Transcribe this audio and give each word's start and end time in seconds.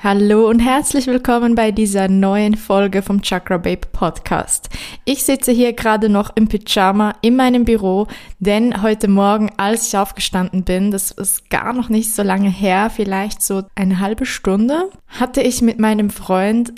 Hallo 0.00 0.48
und 0.48 0.60
herzlich 0.60 1.08
willkommen 1.08 1.56
bei 1.56 1.72
dieser 1.72 2.06
neuen 2.06 2.54
Folge 2.54 3.02
vom 3.02 3.20
Chakra 3.20 3.56
Babe 3.56 3.88
Podcast. 3.90 4.68
Ich 5.04 5.24
sitze 5.24 5.50
hier 5.50 5.72
gerade 5.72 6.08
noch 6.08 6.36
im 6.36 6.46
Pyjama 6.46 7.14
in 7.20 7.34
meinem 7.34 7.64
Büro, 7.64 8.06
denn 8.38 8.80
heute 8.80 9.08
Morgen, 9.08 9.50
als 9.56 9.88
ich 9.88 9.98
aufgestanden 9.98 10.62
bin, 10.62 10.92
das 10.92 11.10
ist 11.10 11.50
gar 11.50 11.72
noch 11.72 11.88
nicht 11.88 12.14
so 12.14 12.22
lange 12.22 12.48
her, 12.48 12.90
vielleicht 12.94 13.42
so 13.42 13.64
eine 13.74 13.98
halbe 13.98 14.24
Stunde, 14.24 14.88
hatte 15.08 15.40
ich 15.42 15.62
mit 15.62 15.80
meinem 15.80 16.10
Freund 16.10 16.74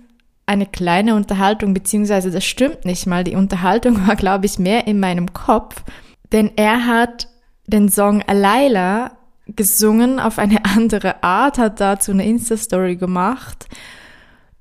eine 0.46 0.65
kleine 0.65 1.15
Unterhaltung, 1.15 1.74
beziehungsweise 1.74 2.30
das 2.30 2.46
stimmt 2.46 2.87
nicht 2.87 3.07
mal, 3.07 3.23
die 3.23 3.37
Unterhaltung 3.37 4.07
war, 4.07 4.16
glaube 4.16 4.46
ich, 4.46 4.59
mehr 4.59 4.87
in 4.87 4.98
meinem 4.98 5.35
Kopf, 5.35 5.82
denn 6.32 6.52
er 6.57 6.87
hat 6.87 7.29
den 7.66 7.91
Song 7.91 8.23
Alayla 8.23 9.10
gesungen 9.56 10.20
auf 10.20 10.38
eine 10.38 10.65
andere 10.76 11.23
Art, 11.23 11.59
hat 11.59 11.80
dazu 11.80 12.12
eine 12.12 12.26
Insta-Story 12.26 12.96
gemacht 12.96 13.66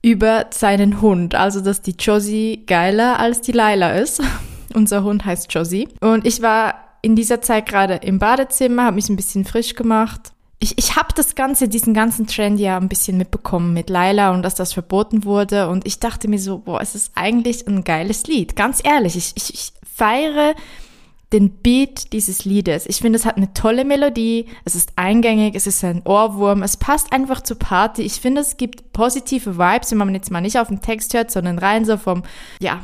über 0.02 0.48
seinen 0.52 1.02
Hund. 1.02 1.36
Also, 1.36 1.62
dass 1.62 1.82
die 1.82 1.96
Josie 1.98 2.64
geiler 2.66 3.20
als 3.20 3.42
die 3.42 3.52
Laila 3.52 3.92
ist. 3.92 4.22
Unser 4.74 5.04
Hund 5.04 5.26
heißt 5.26 5.54
Josie. 5.54 5.88
Und 6.00 6.26
ich 6.26 6.42
war 6.42 6.76
in 7.02 7.16
dieser 7.16 7.42
Zeit 7.42 7.66
gerade 7.66 7.96
im 7.96 8.20
Badezimmer, 8.20 8.86
habe 8.86 8.96
mich 8.96 9.10
ein 9.10 9.16
bisschen 9.16 9.46
frisch 9.46 9.74
gemacht. 9.74 10.34
Ich, 10.62 10.78
ich 10.78 10.98
habe 10.98 11.10
das 11.16 11.36
Ganze, 11.36 11.70
diesen 11.70 11.94
ganzen 11.94 12.28
Trend 12.28 12.60
ja 12.60 12.78
ein 12.78 12.90
bisschen 12.90 13.18
mitbekommen 13.18 13.74
mit 13.74 13.90
Laila 13.90 14.32
und 14.32 14.44
dass 14.44 14.56
das 14.56 14.74
verboten 14.74 15.24
wurde. 15.24 15.70
Und 15.70 15.88
ich 15.88 16.00
dachte 16.00 16.28
mir 16.28 16.40
so, 16.40 16.60
boah, 16.60 16.82
es 16.82 16.96
ist 16.96 17.14
eigentlich 17.16 17.66
ein 17.68 17.84
geiles 17.84 18.28
Lied. 18.28 18.56
Ganz 18.58 18.82
ehrlich, 18.84 19.16
ich, 19.16 19.32
ich, 19.36 19.54
ich 19.54 19.74
feiere 19.96 20.56
den 21.32 21.52
Beat 21.52 22.12
dieses 22.14 22.46
Liedes. 22.46 22.86
Ich 22.88 22.98
finde, 22.98 23.18
es 23.18 23.26
hat 23.26 23.38
eine 23.38 23.54
tolle 23.54 23.86
Melodie, 23.86 24.48
es 24.66 24.76
ist 24.76 24.94
eingängig, 24.96 25.56
es 25.56 25.68
ist 25.68 25.84
ein 25.84 26.02
Ohrwurm, 26.04 26.64
es 26.64 26.78
passt 26.78 27.14
einfach 27.14 27.42
zur 27.42 27.60
Party. 27.60 28.02
Ich 28.02 28.14
finde, 28.14 28.42
es 28.42 28.58
gibt 28.58 28.94
positive 28.94 29.58
Vibes, 29.58 29.92
wenn 29.92 30.00
man 30.00 30.16
jetzt 30.16 30.32
mal 30.32 30.42
nicht 30.42 30.58
auf 30.58 30.70
den 30.70 30.82
Text 30.82 31.14
hört, 31.14 31.30
sondern 31.30 31.60
rein 31.60 31.86
so 31.86 31.98
vom, 31.98 32.24
ja, 32.60 32.82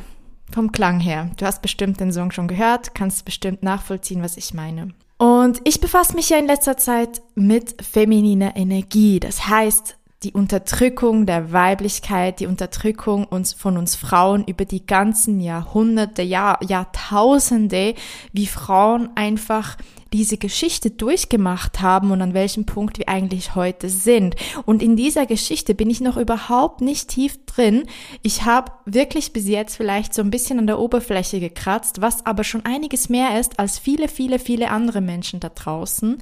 vom 0.52 0.72
Klang 0.72 1.00
her. 1.00 1.32
Du 1.38 1.46
hast 1.46 1.62
bestimmt 1.62 2.00
den 2.00 2.12
Song 2.12 2.32
schon 2.32 2.48
gehört, 2.48 2.94
kannst 2.94 3.26
bestimmt 3.26 3.64
nachvollziehen, 3.64 4.22
was 4.22 4.38
ich 4.38 4.54
meine. 4.54 4.94
Und 5.18 5.62
ich 5.64 5.80
befasse 5.80 6.14
mich 6.14 6.30
ja 6.30 6.38
in 6.38 6.46
letzter 6.46 6.78
Zeit 6.78 7.22
mit 7.36 7.82
femininer 7.82 8.56
Energie. 8.56 9.20
Das 9.20 9.48
heißt, 9.48 9.98
die 10.26 10.34
Unterdrückung 10.34 11.28
der 11.28 11.54
Weiblichkeit, 11.54 12.40
die 12.40 12.48
Unterdrückung 12.48 13.26
uns, 13.26 13.54
von 13.54 13.78
uns 13.78 13.95
Frauen 13.95 14.44
über 14.45 14.66
die 14.66 14.84
ganzen 14.84 15.40
Jahrhunderte, 15.40 16.23
Jahr, 16.23 16.58
Jahrtausende, 16.64 17.94
wie 18.34 18.48
Frauen 18.48 19.09
einfach 19.14 19.78
diese 20.12 20.38
Geschichte 20.38 20.90
durchgemacht 20.90 21.80
haben 21.80 22.09
und 22.09 22.24
an 22.24 22.34
welchem 22.34 22.66
Punkt 22.66 22.97
wir 22.97 23.08
eigentlich 23.08 23.53
heute 23.53 23.88
sind. 23.88 24.36
Und 24.66 24.81
in 24.81 24.96
dieser 24.96 25.28
Geschichte 25.28 25.75
bin 25.75 25.91
ich 25.91 26.02
noch 26.02 26.18
überhaupt 26.18 26.81
nicht 26.81 27.09
tief 27.09 27.46
drin. 27.46 27.84
Ich 28.24 28.46
habe 28.46 28.72
wirklich 28.86 29.31
bis 29.31 29.47
jetzt 29.47 29.75
vielleicht 29.75 30.16
so 30.16 30.24
ein 30.24 30.31
bisschen 30.31 30.57
an 30.57 30.66
der 30.66 30.80
Oberfläche 30.80 31.40
gekratzt, 31.40 32.02
was 32.02 32.25
aber 32.25 32.44
schon 32.44 32.66
einiges 32.66 33.09
mehr 33.09 33.40
ist 33.40 33.59
als 33.59 33.78
viele, 33.78 34.07
viele, 34.07 34.40
viele 34.40 34.72
andere 34.72 35.02
Menschen 35.02 35.40
da 35.40 35.50
draußen. 35.50 36.18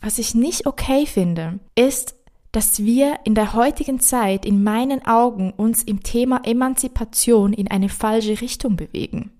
Was 0.00 0.18
ich 0.18 0.36
nicht 0.36 0.66
okay 0.66 1.06
finde, 1.06 1.58
ist, 1.74 2.14
dass 2.52 2.84
wir 2.84 3.18
in 3.24 3.34
der 3.34 3.54
heutigen 3.54 3.98
Zeit 4.00 4.44
in 4.44 4.62
meinen 4.62 5.04
Augen 5.06 5.52
uns 5.56 5.82
im 5.82 6.02
Thema 6.02 6.42
Emanzipation 6.44 7.52
in 7.52 7.70
eine 7.70 7.88
falsche 7.88 8.40
Richtung 8.40 8.76
bewegen. 8.76 9.32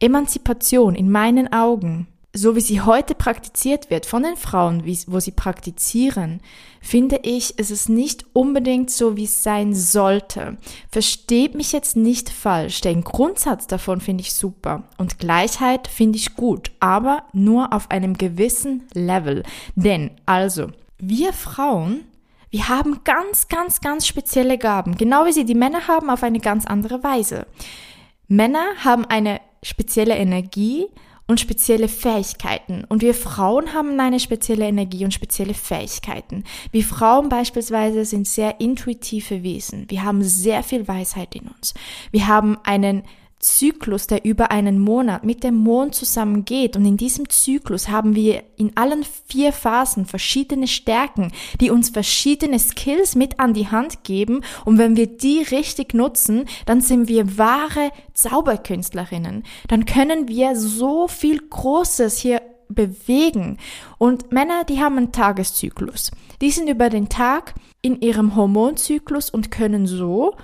Emanzipation 0.00 0.94
in 0.94 1.10
meinen 1.10 1.52
Augen 1.52 2.06
so 2.36 2.56
wie 2.56 2.60
sie 2.60 2.80
heute 2.80 3.14
praktiziert 3.14 3.90
wird 3.90 4.06
von 4.06 4.24
den 4.24 4.36
Frauen, 4.36 4.84
wie, 4.84 4.98
wo 5.06 5.20
sie 5.20 5.30
praktizieren, 5.30 6.40
finde 6.82 7.20
ich, 7.22 7.58
ist 7.58 7.70
es 7.70 7.88
nicht 7.88 8.26
unbedingt 8.32 8.90
so, 8.90 9.16
wie 9.16 9.24
es 9.24 9.44
sein 9.44 9.72
sollte. 9.72 10.58
Versteht 10.90 11.54
mich 11.54 11.70
jetzt 11.70 11.96
nicht 11.96 12.28
falsch. 12.28 12.80
Den 12.80 13.04
Grundsatz 13.04 13.68
davon 13.68 14.00
finde 14.00 14.22
ich 14.22 14.34
super 14.34 14.82
und 14.98 15.20
Gleichheit 15.20 15.86
finde 15.86 16.18
ich 16.18 16.34
gut, 16.34 16.72
aber 16.80 17.22
nur 17.32 17.72
auf 17.72 17.90
einem 17.92 18.18
gewissen 18.18 18.82
Level. 18.92 19.44
Denn 19.76 20.10
also, 20.26 20.72
wir 20.98 21.32
Frauen 21.32 22.00
wir 22.54 22.68
haben 22.68 23.00
ganz, 23.02 23.48
ganz, 23.48 23.80
ganz 23.80 24.06
spezielle 24.06 24.58
Gaben, 24.58 24.96
genau 24.96 25.26
wie 25.26 25.32
sie 25.32 25.44
die 25.44 25.56
Männer 25.56 25.88
haben, 25.88 26.08
auf 26.08 26.22
eine 26.22 26.38
ganz 26.38 26.66
andere 26.66 27.02
Weise. 27.02 27.48
Männer 28.28 28.64
haben 28.84 29.04
eine 29.06 29.40
spezielle 29.64 30.14
Energie 30.14 30.86
und 31.26 31.40
spezielle 31.40 31.88
Fähigkeiten. 31.88 32.84
Und 32.88 33.02
wir 33.02 33.12
Frauen 33.12 33.74
haben 33.74 33.98
eine 33.98 34.20
spezielle 34.20 34.68
Energie 34.68 35.04
und 35.04 35.12
spezielle 35.12 35.52
Fähigkeiten. 35.52 36.44
Wir 36.70 36.84
Frauen 36.84 37.28
beispielsweise 37.28 38.04
sind 38.04 38.28
sehr 38.28 38.60
intuitive 38.60 39.42
Wesen. 39.42 39.90
Wir 39.90 40.04
haben 40.04 40.22
sehr 40.22 40.62
viel 40.62 40.86
Weisheit 40.86 41.34
in 41.34 41.48
uns. 41.48 41.74
Wir 42.12 42.28
haben 42.28 42.56
einen 42.62 43.02
Zyklus, 43.44 44.06
der 44.06 44.24
über 44.24 44.50
einen 44.50 44.78
Monat 44.78 45.22
mit 45.22 45.44
dem 45.44 45.56
Mond 45.56 45.94
zusammengeht. 45.94 46.76
Und 46.76 46.86
in 46.86 46.96
diesem 46.96 47.28
Zyklus 47.28 47.88
haben 47.88 48.16
wir 48.16 48.42
in 48.56 48.74
allen 48.76 49.04
vier 49.26 49.52
Phasen 49.52 50.06
verschiedene 50.06 50.66
Stärken, 50.66 51.30
die 51.60 51.70
uns 51.70 51.90
verschiedene 51.90 52.58
Skills 52.58 53.14
mit 53.14 53.38
an 53.38 53.52
die 53.52 53.68
Hand 53.68 54.02
geben. 54.02 54.40
Und 54.64 54.78
wenn 54.78 54.96
wir 54.96 55.06
die 55.06 55.42
richtig 55.42 55.92
nutzen, 55.92 56.46
dann 56.64 56.80
sind 56.80 57.08
wir 57.08 57.36
wahre 57.36 57.90
Zauberkünstlerinnen. 58.14 59.44
Dann 59.68 59.84
können 59.84 60.26
wir 60.28 60.56
so 60.56 61.06
viel 61.06 61.38
Großes 61.38 62.18
hier 62.18 62.40
bewegen. 62.68 63.58
Und 63.98 64.32
Männer, 64.32 64.64
die 64.64 64.80
haben 64.80 64.96
einen 64.96 65.12
Tageszyklus. 65.12 66.10
Die 66.40 66.50
sind 66.50 66.68
über 66.68 66.88
den 66.88 67.10
Tag 67.10 67.54
in 67.82 68.00
ihrem 68.00 68.36
Hormonzyklus 68.36 69.28
und 69.28 69.50
können 69.50 69.86
so 69.86 70.34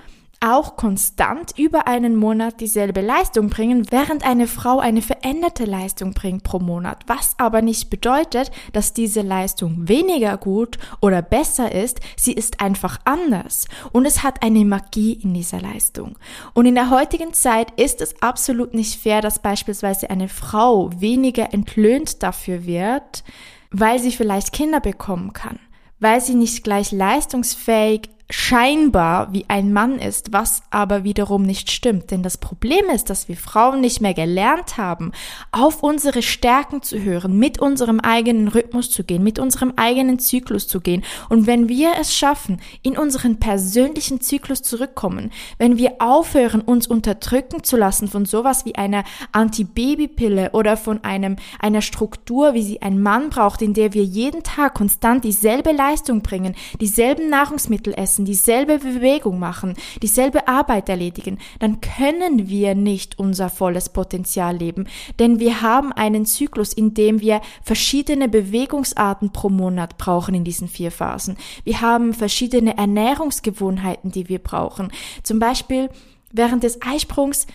auch 0.40 0.76
konstant 0.76 1.52
über 1.58 1.86
einen 1.86 2.16
Monat 2.16 2.60
dieselbe 2.60 3.02
Leistung 3.02 3.50
bringen, 3.50 3.90
während 3.90 4.24
eine 4.24 4.46
Frau 4.46 4.78
eine 4.78 5.02
veränderte 5.02 5.66
Leistung 5.66 6.14
bringt 6.14 6.44
pro 6.44 6.58
Monat, 6.58 7.04
was 7.06 7.34
aber 7.36 7.60
nicht 7.60 7.90
bedeutet, 7.90 8.50
dass 8.72 8.94
diese 8.94 9.20
Leistung 9.20 9.88
weniger 9.88 10.38
gut 10.38 10.78
oder 11.00 11.20
besser 11.20 11.72
ist, 11.72 12.00
sie 12.16 12.32
ist 12.32 12.60
einfach 12.60 12.98
anders. 13.04 13.66
Und 13.92 14.06
es 14.06 14.22
hat 14.22 14.42
eine 14.42 14.64
Magie 14.64 15.12
in 15.12 15.34
dieser 15.34 15.60
Leistung. 15.60 16.16
Und 16.54 16.64
in 16.64 16.74
der 16.74 16.88
heutigen 16.88 17.34
Zeit 17.34 17.78
ist 17.78 18.00
es 18.00 18.20
absolut 18.22 18.72
nicht 18.72 19.00
fair, 19.00 19.20
dass 19.20 19.40
beispielsweise 19.40 20.08
eine 20.08 20.28
Frau 20.28 20.90
weniger 20.98 21.52
entlöhnt 21.52 22.22
dafür 22.22 22.64
wird, 22.64 23.24
weil 23.70 23.98
sie 23.98 24.12
vielleicht 24.12 24.52
Kinder 24.52 24.80
bekommen 24.80 25.34
kann. 25.34 25.58
Weil 25.98 26.22
sie 26.22 26.34
nicht 26.34 26.64
gleich 26.64 26.92
leistungsfähig 26.92 28.08
scheinbar 28.30 29.32
wie 29.32 29.44
ein 29.48 29.72
Mann 29.72 29.98
ist, 29.98 30.32
was 30.32 30.62
aber 30.70 31.04
wiederum 31.04 31.42
nicht 31.42 31.70
stimmt. 31.70 32.10
Denn 32.10 32.22
das 32.22 32.38
Problem 32.38 32.86
ist, 32.94 33.10
dass 33.10 33.28
wir 33.28 33.36
Frauen 33.36 33.80
nicht 33.80 34.00
mehr 34.00 34.14
gelernt 34.14 34.76
haben, 34.76 35.12
auf 35.52 35.82
unsere 35.82 36.22
Stärken 36.22 36.82
zu 36.82 37.02
hören, 37.02 37.38
mit 37.38 37.60
unserem 37.60 38.00
eigenen 38.00 38.48
Rhythmus 38.48 38.90
zu 38.90 39.04
gehen, 39.04 39.22
mit 39.22 39.38
unserem 39.38 39.72
eigenen 39.76 40.18
Zyklus 40.18 40.68
zu 40.68 40.80
gehen. 40.80 41.02
Und 41.28 41.46
wenn 41.46 41.68
wir 41.68 41.92
es 42.00 42.16
schaffen, 42.16 42.60
in 42.82 42.96
unseren 42.96 43.40
persönlichen 43.40 44.20
Zyklus 44.20 44.62
zurückkommen, 44.62 45.30
wenn 45.58 45.76
wir 45.76 45.96
aufhören, 45.98 46.60
uns 46.60 46.86
unterdrücken 46.86 47.64
zu 47.64 47.76
lassen 47.76 48.08
von 48.08 48.24
sowas 48.24 48.64
wie 48.64 48.76
einer 48.76 49.04
Antibabypille 49.32 50.50
oder 50.52 50.76
von 50.76 51.04
einem, 51.04 51.36
einer 51.58 51.82
Struktur, 51.82 52.54
wie 52.54 52.62
sie 52.62 52.82
ein 52.82 53.02
Mann 53.02 53.30
braucht, 53.30 53.62
in 53.62 53.74
der 53.74 53.92
wir 53.92 54.04
jeden 54.04 54.42
Tag 54.42 54.74
konstant 54.74 55.24
dieselbe 55.24 55.72
Leistung 55.72 56.22
bringen, 56.22 56.54
dieselben 56.80 57.28
Nahrungsmittel 57.28 57.94
essen, 57.94 58.19
essen, 58.20 58.24
dieselbe 58.24 58.78
Bewegung 58.78 59.38
machen, 59.38 59.74
dieselbe 60.02 60.48
Arbeit 60.48 60.88
erledigen, 60.88 61.38
dann 61.58 61.80
können 61.80 62.48
wir 62.48 62.74
nicht 62.74 63.18
unser 63.18 63.48
volles 63.48 63.88
Potenzial 63.88 64.56
leben. 64.56 64.86
Denn 65.18 65.38
wir 65.38 65.62
haben 65.62 65.92
einen 65.92 66.26
Zyklus, 66.26 66.72
in 66.72 66.94
dem 66.94 67.20
wir 67.20 67.40
verschiedene 67.62 68.28
Bewegungsarten 68.28 69.32
pro 69.32 69.48
Monat 69.48 69.98
brauchen 69.98 70.34
in 70.34 70.44
diesen 70.44 70.68
vier 70.68 70.90
Phasen. 70.90 71.36
Wir 71.64 71.80
haben 71.80 72.14
verschiedene 72.14 72.76
Ernährungsgewohnheiten, 72.76 74.10
die 74.10 74.28
wir 74.28 74.38
brauchen. 74.38 74.92
Zum 75.22 75.38
Beispiel 75.38 75.88
während 76.32 76.62
des 76.62 76.80
Eisprungs 76.82 77.46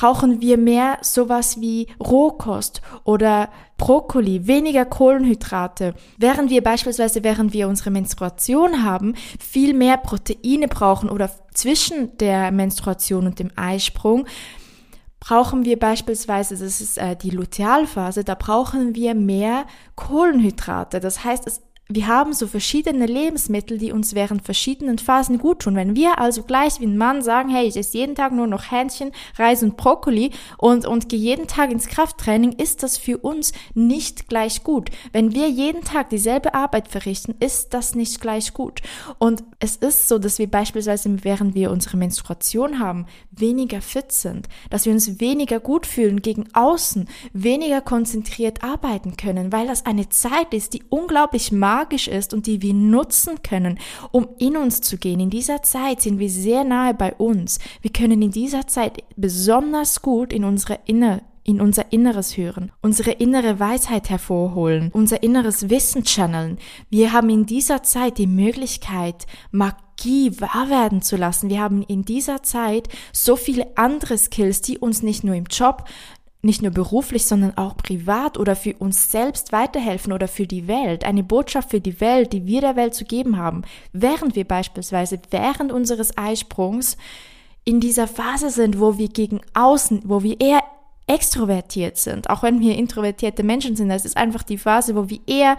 brauchen 0.00 0.40
wir 0.40 0.56
mehr 0.56 0.96
sowas 1.02 1.60
wie 1.60 1.88
Rohkost 2.02 2.80
oder 3.04 3.50
Brokkoli, 3.76 4.46
weniger 4.46 4.86
Kohlenhydrate. 4.86 5.92
Während 6.16 6.48
wir 6.48 6.62
beispielsweise, 6.62 7.22
während 7.22 7.52
wir 7.52 7.68
unsere 7.68 7.90
Menstruation 7.90 8.82
haben, 8.82 9.14
viel 9.38 9.74
mehr 9.74 9.98
Proteine 9.98 10.68
brauchen 10.68 11.10
oder 11.10 11.30
zwischen 11.52 12.16
der 12.16 12.50
Menstruation 12.50 13.26
und 13.26 13.40
dem 13.40 13.50
Eisprung, 13.56 14.26
brauchen 15.20 15.66
wir 15.66 15.78
beispielsweise, 15.78 16.56
das 16.56 16.80
ist 16.80 16.96
äh, 16.96 17.14
die 17.14 17.28
Lutealphase, 17.28 18.24
da 18.24 18.34
brauchen 18.34 18.94
wir 18.94 19.14
mehr 19.14 19.66
Kohlenhydrate. 19.96 21.00
Das 21.00 21.24
heißt, 21.24 21.46
es 21.46 21.60
wir 21.92 22.06
haben 22.06 22.32
so 22.32 22.46
verschiedene 22.46 23.06
Lebensmittel, 23.06 23.76
die 23.76 23.90
uns 23.90 24.14
während 24.14 24.42
verschiedenen 24.42 24.98
Phasen 24.98 25.38
gut 25.38 25.60
tun. 25.62 25.74
Wenn 25.74 25.96
wir 25.96 26.20
also 26.20 26.44
gleich 26.44 26.78
wie 26.80 26.86
ein 26.86 26.96
Mann 26.96 27.20
sagen, 27.20 27.48
hey, 27.48 27.66
ich 27.66 27.76
esse 27.76 27.98
jeden 27.98 28.14
Tag 28.14 28.32
nur 28.32 28.46
noch 28.46 28.70
Hähnchen, 28.70 29.10
Reis 29.36 29.64
und 29.64 29.76
Brokkoli 29.76 30.30
und, 30.56 30.86
und 30.86 31.08
gehe 31.08 31.18
jeden 31.18 31.48
Tag 31.48 31.72
ins 31.72 31.88
Krafttraining, 31.88 32.52
ist 32.52 32.84
das 32.84 32.96
für 32.96 33.18
uns 33.18 33.52
nicht 33.74 34.28
gleich 34.28 34.62
gut. 34.62 34.90
Wenn 35.12 35.34
wir 35.34 35.48
jeden 35.48 35.82
Tag 35.82 36.10
dieselbe 36.10 36.54
Arbeit 36.54 36.86
verrichten, 36.86 37.34
ist 37.40 37.74
das 37.74 37.96
nicht 37.96 38.20
gleich 38.20 38.54
gut. 38.54 38.82
Und 39.18 39.42
es 39.58 39.74
ist 39.74 40.08
so, 40.08 40.18
dass 40.18 40.38
wir 40.38 40.48
beispielsweise, 40.48 41.24
während 41.24 41.56
wir 41.56 41.72
unsere 41.72 41.96
Menstruation 41.96 42.78
haben, 42.78 43.06
weniger 43.32 43.80
fit 43.80 44.12
sind, 44.12 44.48
dass 44.70 44.86
wir 44.86 44.92
uns 44.92 45.18
weniger 45.18 45.58
gut 45.58 45.86
fühlen 45.86 46.22
gegen 46.22 46.44
außen, 46.52 47.08
weniger 47.32 47.80
konzentriert 47.80 48.62
arbeiten 48.62 49.16
können, 49.16 49.50
weil 49.50 49.66
das 49.66 49.86
eine 49.86 50.08
Zeit 50.08 50.54
ist, 50.54 50.74
die 50.74 50.84
unglaublich 50.88 51.50
mag 51.50 51.79
magisch 51.80 52.08
ist 52.08 52.34
und 52.34 52.46
die 52.46 52.60
wir 52.62 52.74
nutzen 52.74 53.42
können, 53.42 53.78
um 54.12 54.28
in 54.38 54.56
uns 54.56 54.80
zu 54.80 54.98
gehen. 54.98 55.20
In 55.20 55.30
dieser 55.30 55.62
Zeit 55.62 56.02
sind 56.02 56.18
wir 56.18 56.28
sehr 56.28 56.64
nahe 56.64 56.94
bei 56.94 57.14
uns. 57.14 57.58
Wir 57.80 57.90
können 57.90 58.20
in 58.20 58.30
dieser 58.30 58.66
Zeit 58.66 59.02
besonders 59.16 60.02
gut 60.02 60.32
in 60.32 60.44
unsere 60.44 60.78
Inner 60.84 61.22
in 61.42 61.60
unser 61.60 61.90
Inneres 61.90 62.36
hören, 62.36 62.70
unsere 62.82 63.12
innere 63.12 63.58
Weisheit 63.58 64.10
hervorholen, 64.10 64.90
unser 64.92 65.22
inneres 65.22 65.70
Wissen 65.70 66.04
channeln. 66.04 66.58
Wir 66.90 67.12
haben 67.12 67.30
in 67.30 67.46
dieser 67.46 67.82
Zeit 67.82 68.18
die 68.18 68.26
Möglichkeit, 68.26 69.26
Magie 69.50 70.38
wahr 70.38 70.68
werden 70.68 71.00
zu 71.00 71.16
lassen. 71.16 71.48
Wir 71.48 71.60
haben 71.60 71.82
in 71.82 72.04
dieser 72.04 72.42
Zeit 72.42 72.88
so 73.12 73.36
viele 73.36 73.66
andere 73.76 74.18
Skills, 74.18 74.60
die 74.60 74.78
uns 74.78 75.02
nicht 75.02 75.24
nur 75.24 75.34
im 75.34 75.46
Job 75.46 75.86
nicht 76.42 76.62
nur 76.62 76.70
beruflich, 76.70 77.24
sondern 77.26 77.56
auch 77.56 77.76
privat 77.76 78.38
oder 78.38 78.56
für 78.56 78.74
uns 78.76 79.10
selbst 79.10 79.52
weiterhelfen 79.52 80.12
oder 80.12 80.26
für 80.26 80.46
die 80.46 80.68
Welt, 80.68 81.04
eine 81.04 81.22
Botschaft 81.22 81.70
für 81.70 81.80
die 81.80 82.00
Welt, 82.00 82.32
die 82.32 82.46
wir 82.46 82.60
der 82.62 82.76
Welt 82.76 82.94
zu 82.94 83.04
geben 83.04 83.36
haben, 83.36 83.62
während 83.92 84.36
wir 84.36 84.46
beispielsweise 84.46 85.20
während 85.30 85.70
unseres 85.70 86.16
Eisprungs 86.16 86.96
in 87.64 87.80
dieser 87.80 88.06
Phase 88.06 88.50
sind, 88.50 88.80
wo 88.80 88.96
wir 88.96 89.08
gegen 89.08 89.40
außen, 89.52 90.02
wo 90.04 90.22
wir 90.22 90.40
eher 90.40 90.62
extrovertiert 91.06 91.98
sind, 91.98 92.30
auch 92.30 92.42
wenn 92.42 92.60
wir 92.60 92.76
introvertierte 92.76 93.42
Menschen 93.42 93.76
sind, 93.76 93.88
das 93.88 94.04
ist 94.04 94.16
einfach 94.16 94.44
die 94.44 94.58
Phase, 94.58 94.94
wo 94.94 95.10
wir 95.10 95.18
eher 95.26 95.56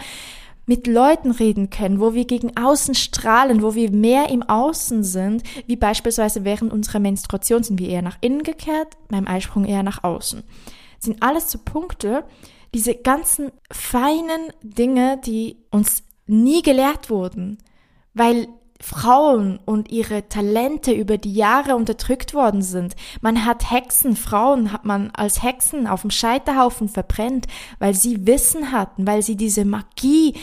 mit 0.66 0.88
Leuten 0.88 1.31
reden 1.31 1.69
können, 1.69 2.00
wo 2.00 2.13
wir 2.13 2.25
gegen 2.25 2.56
außen 2.56 2.96
strahlen, 2.96 3.62
wo 3.62 3.75
wir 3.75 3.92
mehr 3.92 4.30
im 4.30 4.44
Außen 4.44 5.04
sind, 5.04 5.44
wie 5.66 5.75
beispielsweise 5.75 6.46
während 6.46 6.72
unserer 6.72 7.00
Menstruation 7.00 7.63
sind 7.63 7.80
wir 7.80 7.90
eher 7.90 8.02
nach 8.02 8.18
innen 8.22 8.44
gekehrt, 8.44 8.96
beim 9.10 9.28
Eisprung 9.28 9.66
eher 9.66 9.84
nach 9.84 10.04
außen. 10.04 10.44
Das 10.96 11.06
sind 11.06 11.22
alles 11.24 11.52
so 11.52 11.60
Punkte, 11.63 12.24
diese 12.74 12.96
ganzen 12.96 13.52
feinen 13.72 14.54
Dinge, 14.62 15.19
die 15.25 15.58
uns 15.72 16.04
nie 16.28 16.62
gelehrt 16.62 17.10
wurden, 17.10 17.57
weil 18.14 18.48
Frauen 18.81 19.60
und 19.66 19.92
ihre 19.92 20.28
Talente 20.28 20.92
über 20.92 21.18
die 21.18 21.33
Jahre 21.33 21.75
unterdrückt 21.75 22.33
worden 22.33 22.62
sind. 22.62 22.95
Man 23.22 23.45
hat 23.45 23.72
Hexen, 23.72 24.16
Frauen 24.16 24.74
hat 24.74 24.86
man 24.86 25.12
als 25.12 25.44
Hexen 25.44 25.88
auf 25.88 26.01
dem 26.01 26.12
Scheiterhaufen 26.12 26.89
verbrennt, 26.89 27.48
weil 27.80 27.94
sie 27.94 28.25
Wissen 28.25 28.72
hatten, 28.72 29.06
weil 29.07 29.22
sie 29.22 29.38
diese 29.38 29.66
Magie 29.66 30.36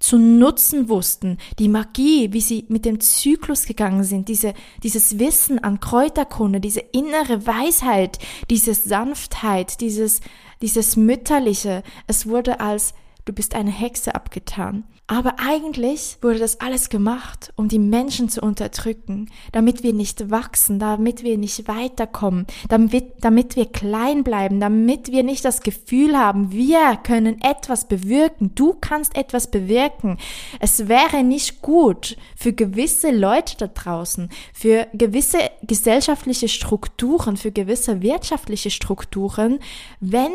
zu 0.00 0.18
nutzen 0.18 0.88
wussten, 0.88 1.38
die 1.58 1.68
Magie, 1.68 2.32
wie 2.32 2.40
sie 2.40 2.64
mit 2.68 2.84
dem 2.84 3.00
Zyklus 3.00 3.66
gegangen 3.66 4.04
sind, 4.04 4.28
diese, 4.28 4.54
dieses 4.82 5.18
Wissen 5.18 5.58
an 5.62 5.80
Kräuterkunde, 5.80 6.60
diese 6.60 6.80
innere 6.80 7.46
Weisheit, 7.46 8.18
diese 8.48 8.74
Sanftheit, 8.74 9.80
dieses, 9.80 10.20
dieses 10.62 10.96
Mütterliche. 10.96 11.82
Es 12.06 12.28
wurde 12.28 12.60
als 12.60 12.94
du 13.28 13.32
bist 13.34 13.54
eine 13.54 13.70
Hexe 13.70 14.14
abgetan. 14.14 14.84
Aber 15.06 15.36
eigentlich 15.38 16.18
wurde 16.20 16.38
das 16.38 16.60
alles 16.60 16.90
gemacht, 16.90 17.52
um 17.56 17.68
die 17.68 17.78
Menschen 17.78 18.28
zu 18.28 18.42
unterdrücken, 18.42 19.30
damit 19.52 19.82
wir 19.82 19.94
nicht 19.94 20.30
wachsen, 20.30 20.78
damit 20.78 21.22
wir 21.22 21.38
nicht 21.38 21.66
weiterkommen, 21.66 22.46
damit, 22.68 23.14
damit 23.20 23.56
wir 23.56 23.64
klein 23.66 24.22
bleiben, 24.22 24.60
damit 24.60 25.10
wir 25.10 25.22
nicht 25.22 25.46
das 25.46 25.62
Gefühl 25.62 26.18
haben, 26.18 26.52
wir 26.52 26.98
können 27.02 27.40
etwas 27.40 27.88
bewirken, 27.88 28.52
du 28.54 28.74
kannst 28.78 29.16
etwas 29.16 29.50
bewirken. 29.50 30.18
Es 30.60 30.88
wäre 30.88 31.24
nicht 31.24 31.62
gut 31.62 32.18
für 32.36 32.52
gewisse 32.52 33.10
Leute 33.10 33.56
da 33.56 33.66
draußen, 33.68 34.28
für 34.52 34.88
gewisse 34.92 35.38
gesellschaftliche 35.62 36.48
Strukturen, 36.48 37.38
für 37.38 37.50
gewisse 37.50 38.02
wirtschaftliche 38.02 38.70
Strukturen, 38.70 39.58
wenn 40.00 40.32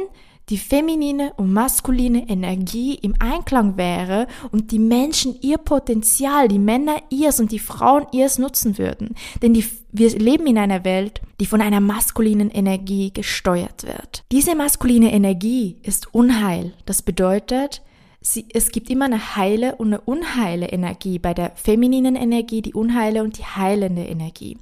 die 0.49 0.57
feminine 0.57 1.33
und 1.37 1.53
maskuline 1.53 2.27
Energie 2.29 2.95
im 2.95 3.15
Einklang 3.19 3.77
wäre 3.77 4.27
und 4.51 4.71
die 4.71 4.79
Menschen 4.79 5.37
ihr 5.41 5.57
Potenzial, 5.57 6.47
die 6.47 6.59
Männer 6.59 6.97
ihrs 7.09 7.39
und 7.39 7.51
die 7.51 7.59
Frauen 7.59 8.05
ihrs 8.11 8.39
nutzen 8.39 8.77
würden. 8.77 9.15
Denn 9.41 9.53
die, 9.53 9.65
wir 9.91 10.09
leben 10.09 10.47
in 10.47 10.57
einer 10.57 10.83
Welt, 10.83 11.21
die 11.39 11.45
von 11.45 11.61
einer 11.61 11.79
maskulinen 11.79 12.49
Energie 12.49 13.11
gesteuert 13.11 13.83
wird. 13.83 14.23
Diese 14.31 14.55
maskuline 14.55 15.13
Energie 15.13 15.77
ist 15.83 16.13
Unheil. 16.13 16.73
Das 16.85 17.01
bedeutet, 17.01 17.81
sie, 18.23 18.47
es 18.53 18.71
gibt 18.71 18.89
immer 18.89 19.05
eine 19.05 19.35
heile 19.35 19.75
und 19.75 19.87
eine 19.87 20.01
unheile 20.01 20.67
Energie. 20.69 21.19
Bei 21.19 21.33
der 21.33 21.51
femininen 21.55 22.15
Energie 22.15 22.61
die 22.61 22.73
unheile 22.73 23.23
und 23.23 23.37
die 23.37 23.45
heilende 23.45 24.03
Energie. 24.03 24.57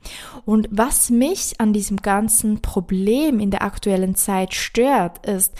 Und 0.45 0.67
was 0.71 1.09
mich 1.09 1.59
an 1.59 1.71
diesem 1.71 1.97
ganzen 1.97 2.61
Problem 2.61 3.39
in 3.39 3.51
der 3.51 3.61
aktuellen 3.61 4.15
Zeit 4.15 4.53
stört, 4.53 5.25
ist, 5.25 5.53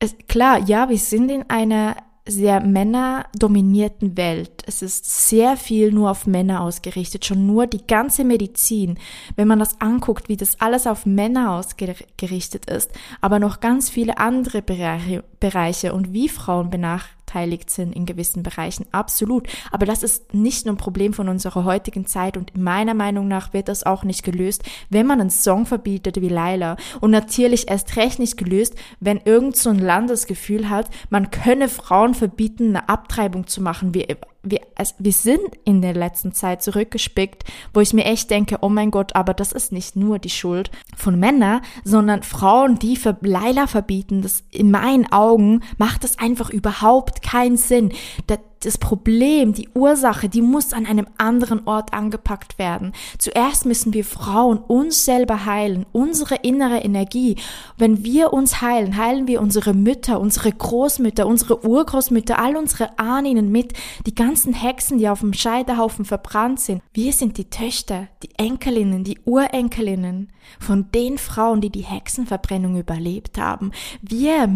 es, 0.00 0.16
klar, 0.28 0.58
ja, 0.66 0.88
wir 0.88 0.98
sind 0.98 1.30
in 1.30 1.48
einer 1.50 1.96
sehr 2.28 2.60
männerdominierten 2.60 4.16
Welt. 4.16 4.62
Es 4.66 4.82
ist 4.82 5.28
sehr 5.28 5.56
viel 5.56 5.92
nur 5.92 6.10
auf 6.10 6.26
Männer 6.26 6.60
ausgerichtet, 6.60 7.24
schon 7.24 7.46
nur 7.46 7.66
die 7.66 7.86
ganze 7.86 8.22
Medizin. 8.24 8.98
Wenn 9.34 9.48
man 9.48 9.58
das 9.58 9.80
anguckt, 9.80 10.28
wie 10.28 10.36
das 10.36 10.60
alles 10.60 10.86
auf 10.86 11.06
Männer 11.06 11.52
ausgerichtet 11.52 12.70
ist, 12.70 12.90
aber 13.20 13.38
noch 13.38 13.60
ganz 13.60 13.88
viele 13.88 14.18
andere 14.18 14.60
Bereiche, 14.60 15.24
Bereiche 15.40 15.92
und 15.92 16.12
wie 16.12 16.28
Frauen 16.28 16.70
benach 16.70 17.08
benachteiligt 17.28 17.70
sind 17.70 17.94
in 17.94 18.06
gewissen 18.06 18.42
Bereichen, 18.42 18.86
absolut. 18.92 19.46
Aber 19.70 19.86
das 19.86 20.02
ist 20.02 20.34
nicht 20.34 20.66
nur 20.66 20.74
ein 20.74 20.78
Problem 20.78 21.12
von 21.12 21.28
unserer 21.28 21.64
heutigen 21.64 22.06
Zeit 22.06 22.36
und 22.36 22.56
meiner 22.56 22.94
Meinung 22.94 23.28
nach 23.28 23.52
wird 23.52 23.68
das 23.68 23.84
auch 23.84 24.04
nicht 24.04 24.22
gelöst, 24.22 24.62
wenn 24.90 25.06
man 25.06 25.20
einen 25.20 25.30
Song 25.30 25.66
verbietet 25.66 26.20
wie 26.20 26.28
Laila. 26.28 26.76
Und 27.00 27.10
natürlich 27.10 27.68
erst 27.68 27.96
recht 27.96 28.18
nicht 28.18 28.36
gelöst, 28.36 28.74
wenn 29.00 29.20
irgend 29.24 29.56
so 29.56 29.70
ein 29.70 29.78
Land 29.78 30.10
das 30.10 30.26
Gefühl 30.26 30.68
hat, 30.70 30.88
man 31.10 31.30
könne 31.30 31.68
Frauen 31.68 32.14
verbieten, 32.14 32.68
eine 32.68 32.88
Abtreibung 32.88 33.46
zu 33.46 33.62
machen. 33.62 33.94
Wir, 33.94 34.06
wir, 34.42 34.60
es, 34.76 34.94
wir 34.98 35.12
sind 35.12 35.40
in 35.64 35.82
der 35.82 35.94
letzten 35.94 36.32
Zeit 36.32 36.62
zurückgespickt, 36.62 37.44
wo 37.74 37.80
ich 37.80 37.92
mir 37.92 38.04
echt 38.04 38.30
denke, 38.30 38.58
oh 38.60 38.68
mein 38.68 38.90
Gott, 38.90 39.14
aber 39.16 39.34
das 39.34 39.52
ist 39.52 39.72
nicht 39.72 39.96
nur 39.96 40.18
die 40.18 40.30
Schuld 40.30 40.70
von 40.96 41.18
Männern, 41.18 41.60
sondern 41.84 42.22
Frauen, 42.22 42.78
die 42.78 42.96
für 42.96 43.16
Laila 43.20 43.66
verbieten, 43.66 44.22
das 44.22 44.44
in 44.50 44.70
meinen 44.70 45.10
Augen 45.12 45.62
macht 45.76 46.04
das 46.04 46.18
einfach 46.18 46.50
überhaupt 46.50 47.22
keinen 47.22 47.56
Sinn. 47.56 47.92
Das, 48.26 48.38
das 48.60 48.78
Problem, 48.78 49.52
die 49.52 49.68
Ursache, 49.74 50.28
die 50.28 50.42
muss 50.42 50.72
an 50.72 50.86
einem 50.86 51.06
anderen 51.16 51.66
Ort 51.66 51.92
angepackt 51.92 52.58
werden. 52.58 52.92
Zuerst 53.18 53.66
müssen 53.66 53.92
wir 53.94 54.04
Frauen 54.04 54.58
uns 54.58 55.04
selber 55.04 55.44
heilen, 55.44 55.86
unsere 55.92 56.36
innere 56.36 56.78
Energie. 56.78 57.36
Wenn 57.76 58.04
wir 58.04 58.32
uns 58.32 58.60
heilen, 58.60 58.96
heilen 58.96 59.26
wir 59.26 59.40
unsere 59.40 59.74
Mütter, 59.74 60.20
unsere 60.20 60.52
Großmütter, 60.52 61.26
unsere 61.26 61.64
Urgroßmütter, 61.64 62.38
all 62.38 62.56
unsere 62.56 62.98
Ahnen 62.98 63.50
mit, 63.50 63.72
die 64.06 64.14
ganzen 64.14 64.54
Hexen, 64.54 64.98
die 64.98 65.08
auf 65.08 65.20
dem 65.20 65.32
Scheiterhaufen 65.32 66.04
verbrannt 66.04 66.60
sind. 66.60 66.82
Wir 66.92 67.12
sind 67.12 67.38
die 67.38 67.50
Töchter, 67.50 68.08
die 68.22 68.30
Enkelinnen, 68.36 69.04
die 69.04 69.18
Urenkelinnen 69.24 70.30
von 70.58 70.90
den 70.92 71.18
Frauen, 71.18 71.60
die 71.60 71.70
die 71.70 71.82
Hexenverbrennung 71.82 72.76
überlebt 72.78 73.38
haben. 73.38 73.72
Wir 74.02 74.48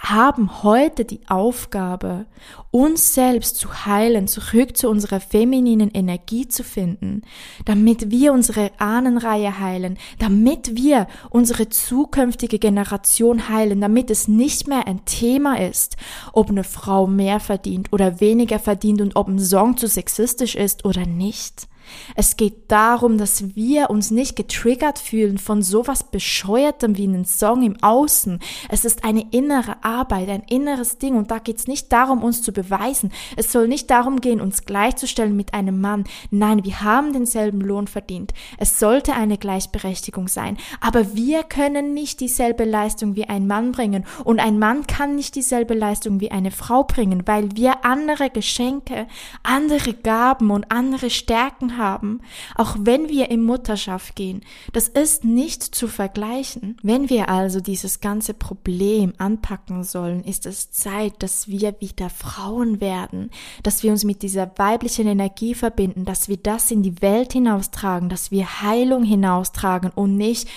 haben 0.00 0.62
heute 0.62 1.04
die 1.04 1.20
Aufgabe, 1.28 2.26
uns 2.70 3.14
selbst 3.14 3.56
zu 3.56 3.86
heilen, 3.86 4.28
zurück 4.28 4.76
zu 4.76 4.88
unserer 4.88 5.20
femininen 5.20 5.90
Energie 5.90 6.46
zu 6.46 6.62
finden, 6.62 7.22
damit 7.64 8.10
wir 8.10 8.32
unsere 8.32 8.70
Ahnenreihe 8.78 9.58
heilen, 9.58 9.98
damit 10.18 10.76
wir 10.76 11.06
unsere 11.30 11.68
zukünftige 11.68 12.58
Generation 12.58 13.48
heilen, 13.48 13.80
damit 13.80 14.10
es 14.10 14.28
nicht 14.28 14.68
mehr 14.68 14.86
ein 14.86 15.04
Thema 15.04 15.60
ist, 15.60 15.96
ob 16.32 16.50
eine 16.50 16.64
Frau 16.64 17.06
mehr 17.06 17.40
verdient 17.40 17.92
oder 17.92 18.20
weniger 18.20 18.58
verdient 18.58 19.00
und 19.00 19.16
ob 19.16 19.28
ein 19.28 19.38
Song 19.38 19.76
zu 19.76 19.86
sexistisch 19.86 20.54
ist 20.54 20.84
oder 20.84 21.06
nicht. 21.06 21.68
Es 22.14 22.36
geht 22.36 22.70
darum, 22.70 23.18
dass 23.18 23.54
wir 23.54 23.90
uns 23.90 24.10
nicht 24.10 24.36
getriggert 24.36 24.98
fühlen 24.98 25.38
von 25.38 25.62
sowas 25.62 26.04
Bescheuertem 26.04 26.96
wie 26.96 27.04
einen 27.04 27.24
Song 27.24 27.62
im 27.62 27.82
Außen. 27.82 28.40
Es 28.68 28.84
ist 28.84 29.04
eine 29.04 29.26
innere 29.30 29.82
Arbeit, 29.82 30.28
ein 30.28 30.42
inneres 30.48 30.98
Ding 30.98 31.16
und 31.16 31.30
da 31.30 31.38
geht 31.38 31.58
es 31.58 31.66
nicht 31.66 31.92
darum, 31.92 32.22
uns 32.22 32.42
zu 32.42 32.52
beweisen. 32.52 33.12
Es 33.36 33.52
soll 33.52 33.68
nicht 33.68 33.90
darum 33.90 34.20
gehen, 34.20 34.40
uns 34.40 34.64
gleichzustellen 34.64 35.36
mit 35.36 35.54
einem 35.54 35.80
Mann. 35.80 36.04
Nein, 36.30 36.64
wir 36.64 36.82
haben 36.82 37.12
denselben 37.12 37.60
Lohn 37.60 37.86
verdient. 37.86 38.32
Es 38.58 38.78
sollte 38.78 39.14
eine 39.14 39.38
Gleichberechtigung 39.38 40.28
sein. 40.28 40.56
Aber 40.80 41.14
wir 41.14 41.42
können 41.42 41.94
nicht 41.94 42.20
dieselbe 42.20 42.64
Leistung 42.64 43.16
wie 43.16 43.24
ein 43.24 43.46
Mann 43.46 43.72
bringen 43.72 44.04
und 44.24 44.40
ein 44.40 44.58
Mann 44.58 44.86
kann 44.86 45.16
nicht 45.16 45.34
dieselbe 45.34 45.74
Leistung 45.74 46.20
wie 46.20 46.30
eine 46.30 46.50
Frau 46.50 46.84
bringen, 46.84 47.22
weil 47.26 47.54
wir 47.56 47.84
andere 47.84 48.30
Geschenke, 48.30 49.06
andere 49.42 49.94
Gaben 49.94 50.50
und 50.50 50.70
andere 50.70 51.10
Stärken 51.10 51.75
haben, 51.76 52.20
auch 52.54 52.76
wenn 52.80 53.08
wir 53.08 53.30
in 53.30 53.42
Mutterschaft 53.42 54.16
gehen. 54.16 54.42
Das 54.72 54.88
ist 54.88 55.24
nicht 55.24 55.62
zu 55.62 55.88
vergleichen. 55.88 56.76
Wenn 56.82 57.10
wir 57.10 57.28
also 57.28 57.60
dieses 57.60 58.00
ganze 58.00 58.34
Problem 58.34 59.12
anpacken 59.18 59.84
sollen, 59.84 60.24
ist 60.24 60.46
es 60.46 60.70
Zeit, 60.70 61.14
dass 61.22 61.48
wir 61.48 61.76
wieder 61.80 62.10
Frauen 62.10 62.80
werden, 62.80 63.30
dass 63.62 63.82
wir 63.82 63.92
uns 63.92 64.04
mit 64.04 64.22
dieser 64.22 64.50
weiblichen 64.56 65.06
Energie 65.06 65.54
verbinden, 65.54 66.04
dass 66.04 66.28
wir 66.28 66.36
das 66.36 66.70
in 66.70 66.82
die 66.82 67.00
Welt 67.02 67.32
hinaustragen, 67.32 68.08
dass 68.08 68.30
wir 68.30 68.62
Heilung 68.62 69.04
hinaustragen 69.04 69.90
und 69.90 70.16
nicht 70.16 70.48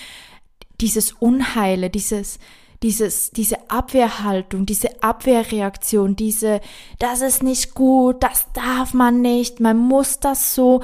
dieses 0.81 1.11
Unheile, 1.11 1.89
dieses 1.89 2.39
dieses, 2.83 3.31
diese 3.31 3.69
Abwehrhaltung, 3.69 4.65
diese 4.65 5.03
Abwehrreaktion, 5.03 6.15
diese, 6.15 6.62
das 6.98 7.21
ist 7.21 7.43
nicht 7.43 7.74
gut, 7.75 8.24
das 8.24 8.48
darf 8.53 8.93
man 8.93 9.21
nicht, 9.21 9.59
man 9.59 9.77
muss 9.77 10.19
das 10.19 10.55
so. 10.55 10.81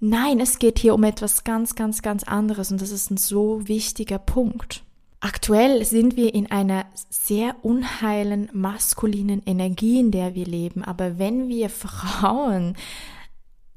Nein, 0.00 0.40
es 0.40 0.58
geht 0.58 0.78
hier 0.78 0.94
um 0.94 1.04
etwas 1.04 1.44
ganz, 1.44 1.74
ganz, 1.74 2.02
ganz 2.02 2.24
anderes 2.24 2.70
und 2.70 2.82
das 2.82 2.90
ist 2.90 3.10
ein 3.10 3.16
so 3.16 3.66
wichtiger 3.66 4.18
Punkt. 4.18 4.82
Aktuell 5.20 5.84
sind 5.84 6.16
wir 6.16 6.34
in 6.34 6.50
einer 6.50 6.84
sehr 7.08 7.56
unheilen 7.62 8.50
maskulinen 8.52 9.42
Energie, 9.46 10.00
in 10.00 10.10
der 10.10 10.34
wir 10.34 10.44
leben. 10.44 10.84
Aber 10.84 11.18
wenn 11.18 11.48
wir 11.48 11.70
Frauen 11.70 12.76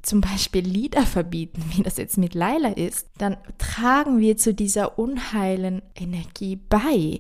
zum 0.09 0.21
Beispiel 0.21 0.65
Lieder 0.65 1.05
verbieten, 1.05 1.63
wie 1.75 1.83
das 1.83 1.97
jetzt 1.97 2.17
mit 2.17 2.33
Laila 2.33 2.69
ist, 2.69 3.07
dann 3.19 3.37
tragen 3.59 4.19
wir 4.19 4.37
zu 4.37 4.55
dieser 4.55 4.97
unheilen 4.97 5.83
Energie 5.95 6.55
bei. 6.55 7.19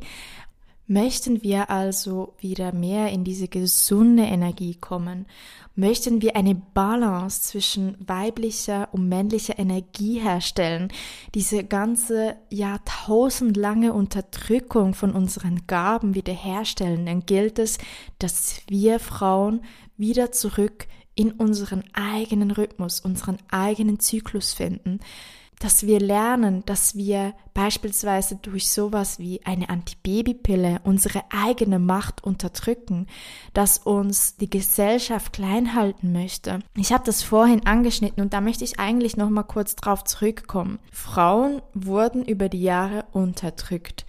Möchten 0.87 1.43
wir 1.43 1.69
also 1.69 2.33
wieder 2.39 2.73
mehr 2.73 3.11
in 3.11 3.23
diese 3.23 3.47
gesunde 3.47 4.23
Energie 4.23 4.73
kommen? 4.73 5.27
Möchten 5.75 6.23
wir 6.23 6.35
eine 6.35 6.55
Balance 6.55 7.43
zwischen 7.43 7.95
weiblicher 7.99 8.89
und 8.91 9.07
männlicher 9.07 9.59
Energie 9.59 10.19
herstellen? 10.19 10.91
Diese 11.35 11.63
ganze 11.63 12.37
jahrtausendlange 12.49 13.93
Unterdrückung 13.93 14.95
von 14.95 15.11
unseren 15.11 15.67
Gaben 15.67 16.15
wiederherstellen? 16.15 17.05
Dann 17.05 17.23
gilt 17.23 17.59
es, 17.59 17.77
dass 18.17 18.61
wir 18.67 18.99
Frauen 18.99 19.61
wieder 19.95 20.31
zurück 20.31 20.87
in 21.19 21.33
unseren 21.33 21.83
eigenen 21.91 22.49
Rhythmus, 22.49 23.01
unseren 23.01 23.37
eigenen 23.51 23.99
Zyklus 23.99 24.53
finden 24.53 25.01
dass 25.59 25.85
wir 25.85 25.99
lernen, 25.99 26.63
dass 26.65 26.95
wir 26.95 27.33
beispielsweise 27.53 28.37
durch 28.37 28.69
sowas 28.69 29.19
wie 29.19 29.45
eine 29.45 29.69
Antibabypille 29.69 30.79
unsere 30.85 31.21
eigene 31.31 31.79
Macht 31.79 32.23
unterdrücken, 32.23 33.07
dass 33.53 33.77
uns 33.77 34.37
die 34.37 34.49
Gesellschaft 34.49 35.33
klein 35.33 35.75
halten 35.75 36.13
möchte. 36.13 36.59
Ich 36.77 36.93
habe 36.93 37.03
das 37.03 37.23
vorhin 37.23 37.65
angeschnitten 37.65 38.23
und 38.23 38.33
da 38.33 38.39
möchte 38.39 38.63
ich 38.63 38.79
eigentlich 38.79 39.17
noch 39.17 39.29
mal 39.29 39.43
kurz 39.43 39.75
drauf 39.75 40.05
zurückkommen. 40.05 40.79
Frauen 40.93 41.61
wurden 41.73 42.23
über 42.23 42.47
die 42.47 42.63
Jahre 42.63 43.03
unterdrückt. 43.11 44.05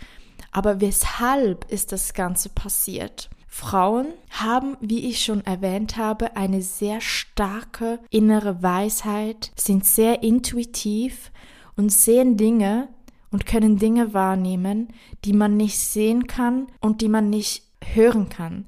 Aber 0.53 0.81
weshalb 0.81 1.71
ist 1.71 1.91
das 1.91 2.15
Ganze 2.15 2.49
passiert? 2.49 3.29
Frauen 3.53 4.07
haben, 4.31 4.77
wie 4.81 5.11
ich 5.11 5.23
schon 5.25 5.45
erwähnt 5.45 5.97
habe, 5.97 6.37
eine 6.37 6.63
sehr 6.63 7.01
starke 7.01 7.99
innere 8.09 8.63
Weisheit, 8.63 9.51
sind 9.57 9.85
sehr 9.85 10.23
intuitiv 10.23 11.33
und 11.77 11.91
sehen 11.91 12.37
Dinge 12.37 12.89
und 13.33 13.47
können 13.47 13.77
Dinge 13.77 14.15
wahrnehmen, 14.15 14.89
die 15.25 15.33
man 15.33 15.57
nicht 15.57 15.79
sehen 15.79 16.29
kann 16.29 16.69
und 16.81 17.01
die 17.01 17.09
man 17.09 17.29
nicht 17.29 17.65
hören 17.85 18.29
kann. 18.29 18.67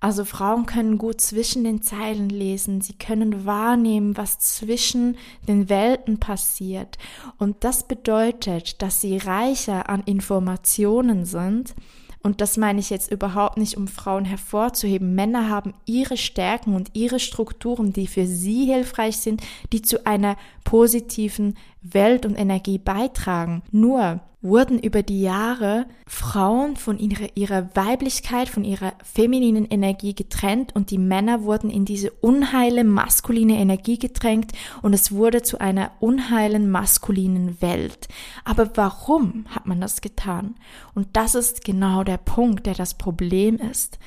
Also 0.00 0.24
Frauen 0.24 0.66
können 0.66 0.98
gut 0.98 1.20
zwischen 1.20 1.62
den 1.62 1.82
Zeilen 1.82 2.28
lesen, 2.28 2.80
sie 2.80 2.94
können 2.94 3.44
wahrnehmen, 3.44 4.16
was 4.16 4.38
zwischen 4.38 5.16
den 5.46 5.68
Welten 5.68 6.18
passiert. 6.18 6.96
Und 7.38 7.62
das 7.64 7.86
bedeutet, 7.86 8.82
dass 8.82 9.00
sie 9.02 9.18
reicher 9.18 9.88
an 9.90 10.02
Informationen 10.04 11.26
sind 11.26 11.74
und 12.22 12.40
das 12.40 12.56
meine 12.56 12.80
ich 12.80 12.90
jetzt 12.90 13.10
überhaupt 13.10 13.56
nicht, 13.56 13.76
um 13.76 13.88
Frauen 13.88 14.24
hervorzuheben. 14.24 15.14
Männer 15.14 15.48
haben 15.48 15.74
ihre 15.86 16.16
Stärken 16.16 16.74
und 16.74 16.90
ihre 16.94 17.18
Strukturen, 17.18 17.92
die 17.92 18.06
für 18.06 18.26
sie 18.26 18.66
hilfreich 18.66 19.16
sind, 19.16 19.42
die 19.72 19.82
zu 19.82 20.06
einer 20.06 20.36
positiven 20.64 21.56
Welt 21.82 22.24
und 22.24 22.36
Energie 22.36 22.78
beitragen. 22.78 23.62
Nur 23.72 24.20
wurden 24.42 24.78
über 24.80 25.02
die 25.02 25.22
Jahre 25.22 25.86
Frauen 26.06 26.76
von 26.76 26.98
ihrer, 26.98 27.28
ihrer 27.36 27.74
Weiblichkeit, 27.74 28.48
von 28.48 28.64
ihrer 28.64 28.92
femininen 29.04 29.64
Energie 29.66 30.14
getrennt 30.14 30.74
und 30.74 30.90
die 30.90 30.98
Männer 30.98 31.44
wurden 31.44 31.70
in 31.70 31.84
diese 31.84 32.10
unheile 32.10 32.82
maskuline 32.82 33.58
Energie 33.58 33.98
gedrängt 33.98 34.52
und 34.82 34.92
es 34.92 35.12
wurde 35.12 35.42
zu 35.42 35.60
einer 35.60 35.92
unheilen 36.00 36.70
maskulinen 36.70 37.62
Welt. 37.62 38.08
Aber 38.44 38.76
warum 38.76 39.46
hat 39.48 39.66
man 39.66 39.80
das 39.80 40.00
getan? 40.00 40.56
Und 40.94 41.08
das 41.12 41.36
ist 41.36 41.64
genau 41.64 42.02
der 42.02 42.18
Punkt, 42.18 42.66
der 42.66 42.74
das 42.74 42.94
Problem 42.94 43.56
ist 43.56 43.98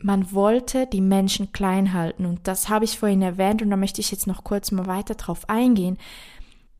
man 0.00 0.32
wollte 0.32 0.86
die 0.86 1.00
Menschen 1.00 1.52
klein 1.52 1.92
halten 1.92 2.24
und 2.24 2.46
das 2.46 2.68
habe 2.68 2.84
ich 2.84 2.98
vorhin 2.98 3.22
erwähnt 3.22 3.62
und 3.62 3.70
da 3.70 3.76
möchte 3.76 4.00
ich 4.00 4.12
jetzt 4.12 4.28
noch 4.28 4.44
kurz 4.44 4.70
mal 4.70 4.86
weiter 4.86 5.16
drauf 5.16 5.48
eingehen. 5.48 5.98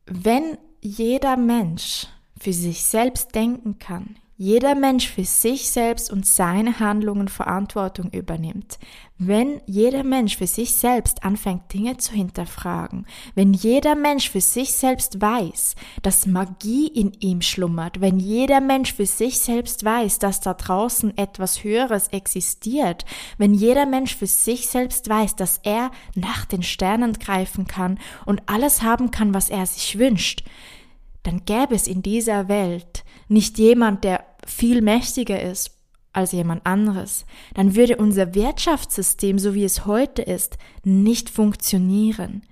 Wenn 0.07 0.57
jeder 0.81 1.37
Mensch 1.37 2.07
für 2.40 2.52
sich 2.52 2.85
selbst 2.85 3.35
denken 3.35 3.78
kann, 3.78 4.16
jeder 4.40 4.76
Mensch 4.76 5.09
für 5.09 5.25
sich 5.25 5.68
selbst 5.68 6.12
und 6.12 6.25
seine 6.25 6.78
Handlungen 6.78 7.26
Verantwortung 7.26 8.09
übernimmt, 8.12 8.78
wenn 9.18 9.61
jeder 9.66 10.04
Mensch 10.04 10.37
für 10.37 10.47
sich 10.47 10.76
selbst 10.76 11.25
anfängt, 11.25 11.75
Dinge 11.75 11.97
zu 11.97 12.12
hinterfragen, 12.12 13.04
wenn 13.35 13.52
jeder 13.52 13.97
Mensch 13.97 14.30
für 14.30 14.40
sich 14.40 14.75
selbst 14.75 15.21
weiß, 15.21 15.75
dass 16.02 16.26
Magie 16.26 16.87
in 16.87 17.14
ihm 17.18 17.42
schlummert, 17.42 18.00
wenn 18.00 18.21
jeder 18.21 18.61
Mensch 18.61 18.95
für 18.95 19.07
sich 19.07 19.40
selbst 19.40 19.85
weiß, 19.85 20.21
dass 20.21 20.40
da 20.40 20.54
draußen 20.54 21.18
etwas 21.18 21.64
Höheres 21.64 22.07
existiert, 22.07 23.04
wenn 23.38 23.54
jeder 23.54 23.87
Mensch 23.87 24.14
für 24.14 24.28
sich 24.28 24.68
selbst 24.68 25.09
weiß, 25.09 25.35
dass 25.35 25.59
er 25.64 25.90
nach 26.14 26.45
den 26.45 26.62
Sternen 26.62 27.14
greifen 27.14 27.66
kann 27.66 27.99
und 28.25 28.42
alles 28.47 28.83
haben 28.83 29.11
kann, 29.11 29.35
was 29.35 29.50
er 29.50 29.66
sich 29.66 29.99
wünscht, 29.99 30.45
dann 31.29 31.45
gäbe 31.45 31.75
es 31.75 31.87
in 31.87 32.01
dieser 32.01 32.49
Welt 32.49 33.05
nicht 33.29 33.59
jemand, 33.59 34.03
der 34.03 34.25
viel 34.47 34.81
mächtiger 34.81 35.43
ist 35.43 35.73
als 36.15 36.33
jemand 36.33 36.65
anderes, 36.65 37.27
dann 37.53 37.77
würde 37.77 37.97
unser 37.97 38.35
Wirtschaftssystem, 38.35 39.39
so 39.39 39.55
wie 39.55 39.65
es 39.65 39.85
heute 39.85 40.23
ist, 40.23 40.57
nicht 40.85 41.29
funktionieren. 41.29 42.45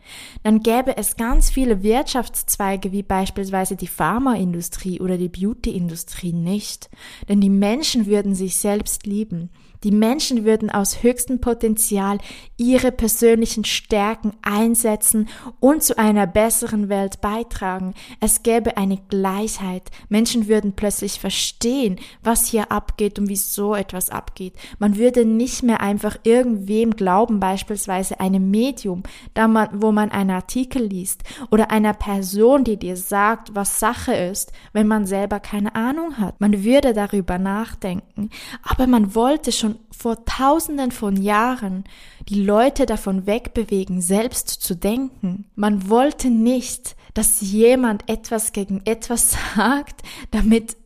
Dann 0.43 0.61
gäbe 0.61 0.99
es 0.99 1.17
ganz 1.17 1.49
viele 1.49 1.83
Wirtschaftszweige 1.83 2.93
wie 2.93 3.03
beispielsweise 3.03 3.77
die 3.77 3.87
Pharmaindustrie 3.87 5.01
oder 5.01 5.17
die 5.17 5.31
Beautyindustrie 5.31 6.35
nicht. 6.35 6.91
Denn 7.31 7.41
die 7.41 7.49
Menschen 7.49 8.05
würden 8.05 8.35
sich 8.35 8.59
selbst 8.59 9.07
lieben. 9.07 9.49
Die 9.87 9.93
Menschen 9.93 10.45
würden 10.45 10.69
aus 10.69 11.05
höchstem 11.05 11.41
Potenzial 11.41 12.19
ihre 12.57 12.91
persönlichen 12.91 13.65
Stärken 13.65 14.33
einsetzen 14.43 15.29
und 15.61 15.85
zu 15.85 15.97
einer 15.97 16.27
besseren 16.27 16.89
Welt 16.89 17.21
beitragen. 17.21 17.95
Es 18.19 18.43
gäbe 18.43 18.77
eine 18.79 18.99
Gleichheit. 19.09 19.93
Menschen 20.09 20.49
würden 20.49 20.73
plötzlich 20.73 21.21
verstehen, 21.21 22.01
was 22.21 22.47
hier 22.49 22.73
abgeht 22.73 23.21
und 23.21 23.29
wieso 23.29 23.77
etwas 23.77 24.11
abgeht. 24.11 24.55
Man 24.81 24.97
würde 24.97 25.25
nicht 25.25 25.63
mehr 25.63 25.81
einfach 25.81 26.17
irgendwem 26.25 26.97
glauben, 26.97 27.39
beispielsweise 27.39 28.19
einem 28.19 28.51
Medium, 28.51 29.05
da 29.35 29.47
man, 29.47 29.69
wo 29.73 29.93
man 29.93 30.11
einen 30.11 30.31
Artikel 30.31 30.83
liest 30.83 31.23
oder 31.53 31.71
einer 31.71 31.95
Person, 31.95 32.65
die 32.65 32.77
dir 32.77 32.97
sagt, 32.97 33.55
was 33.55 33.79
Sache 33.79 34.15
ist, 34.15 34.51
wenn 34.73 34.89
man 34.89 35.07
selber 35.07 35.39
keine 35.39 35.77
Ahnung 35.77 36.19
hat. 36.19 36.41
Man 36.41 36.65
würde 36.65 36.93
darüber 36.93 37.39
nachdenken. 37.39 38.31
Aber 38.65 38.89
man 38.89 39.15
wollte 39.15 39.53
schon 39.53 39.76
vor 39.91 40.25
tausenden 40.25 40.91
von 40.91 41.17
Jahren 41.17 41.85
die 42.29 42.43
Leute 42.43 42.87
davon 42.87 43.27
wegbewegen, 43.27 44.01
selbst 44.01 44.49
zu 44.49 44.75
denken. 44.75 45.47
Man 45.55 45.89
wollte 45.89 46.29
nicht, 46.29 46.97
dass 47.15 47.41
jemand 47.41 48.09
etwas 48.09 48.53
gegen 48.53 48.83
etwas 48.85 49.37
sagt, 49.57 50.03
damit 50.31 50.77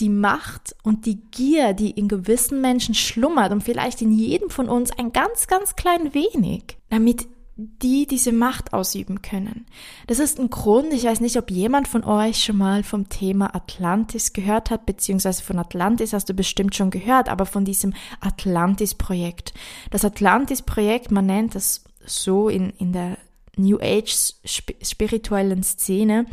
die 0.00 0.08
Macht 0.08 0.76
und 0.82 1.06
die 1.06 1.20
Gier, 1.30 1.72
die 1.72 1.90
in 1.90 2.08
gewissen 2.08 2.60
Menschen 2.60 2.94
schlummert 2.94 3.52
und 3.52 3.62
vielleicht 3.62 4.00
in 4.00 4.12
jedem 4.12 4.50
von 4.50 4.68
uns 4.68 4.90
ein 4.92 5.12
ganz, 5.12 5.46
ganz 5.46 5.74
klein 5.74 6.14
wenig, 6.14 6.78
damit 6.88 7.26
die 7.60 8.06
diese 8.06 8.30
Macht 8.30 8.72
ausüben 8.72 9.20
können. 9.20 9.66
Das 10.06 10.20
ist 10.20 10.38
ein 10.38 10.48
Grund, 10.48 10.92
ich 10.92 11.04
weiß 11.04 11.20
nicht, 11.20 11.36
ob 11.36 11.50
jemand 11.50 11.88
von 11.88 12.04
euch 12.04 12.44
schon 12.44 12.56
mal 12.56 12.84
vom 12.84 13.08
Thema 13.08 13.52
Atlantis 13.52 14.32
gehört 14.32 14.70
hat, 14.70 14.86
beziehungsweise 14.86 15.42
von 15.42 15.58
Atlantis 15.58 16.12
hast 16.12 16.28
du 16.28 16.34
bestimmt 16.34 16.76
schon 16.76 16.90
gehört, 16.90 17.28
aber 17.28 17.46
von 17.46 17.64
diesem 17.64 17.94
Atlantis-Projekt. 18.20 19.54
Das 19.90 20.04
Atlantis-Projekt, 20.04 21.10
man 21.10 21.26
nennt 21.26 21.56
es 21.56 21.82
so 22.06 22.48
in, 22.48 22.70
in 22.78 22.92
der 22.92 23.18
New 23.56 23.78
Age 23.80 24.34
spirituellen 24.44 25.64
Szene. 25.64 26.26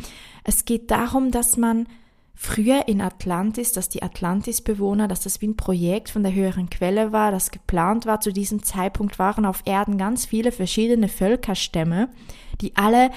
Es 0.44 0.64
geht 0.64 0.92
darum, 0.92 1.32
dass 1.32 1.56
man 1.56 1.88
früher 2.36 2.86
in 2.86 3.00
Atlantis, 3.00 3.72
dass 3.72 3.88
die 3.88 4.02
Atlantis-Bewohner, 4.02 5.08
dass 5.08 5.22
das 5.22 5.40
wie 5.40 5.48
ein 5.48 5.56
Projekt 5.56 6.10
von 6.10 6.22
der 6.22 6.34
höheren 6.34 6.68
Quelle 6.68 7.10
war, 7.10 7.32
das 7.32 7.50
geplant 7.50 8.04
war. 8.04 8.20
Zu 8.20 8.32
diesem 8.32 8.62
Zeitpunkt 8.62 9.18
waren 9.18 9.46
auf 9.46 9.62
Erden 9.64 9.96
ganz 9.96 10.26
viele 10.26 10.52
verschiedene 10.52 11.08
Völkerstämme, 11.08 12.10
die 12.60 12.76
alle 12.76 13.10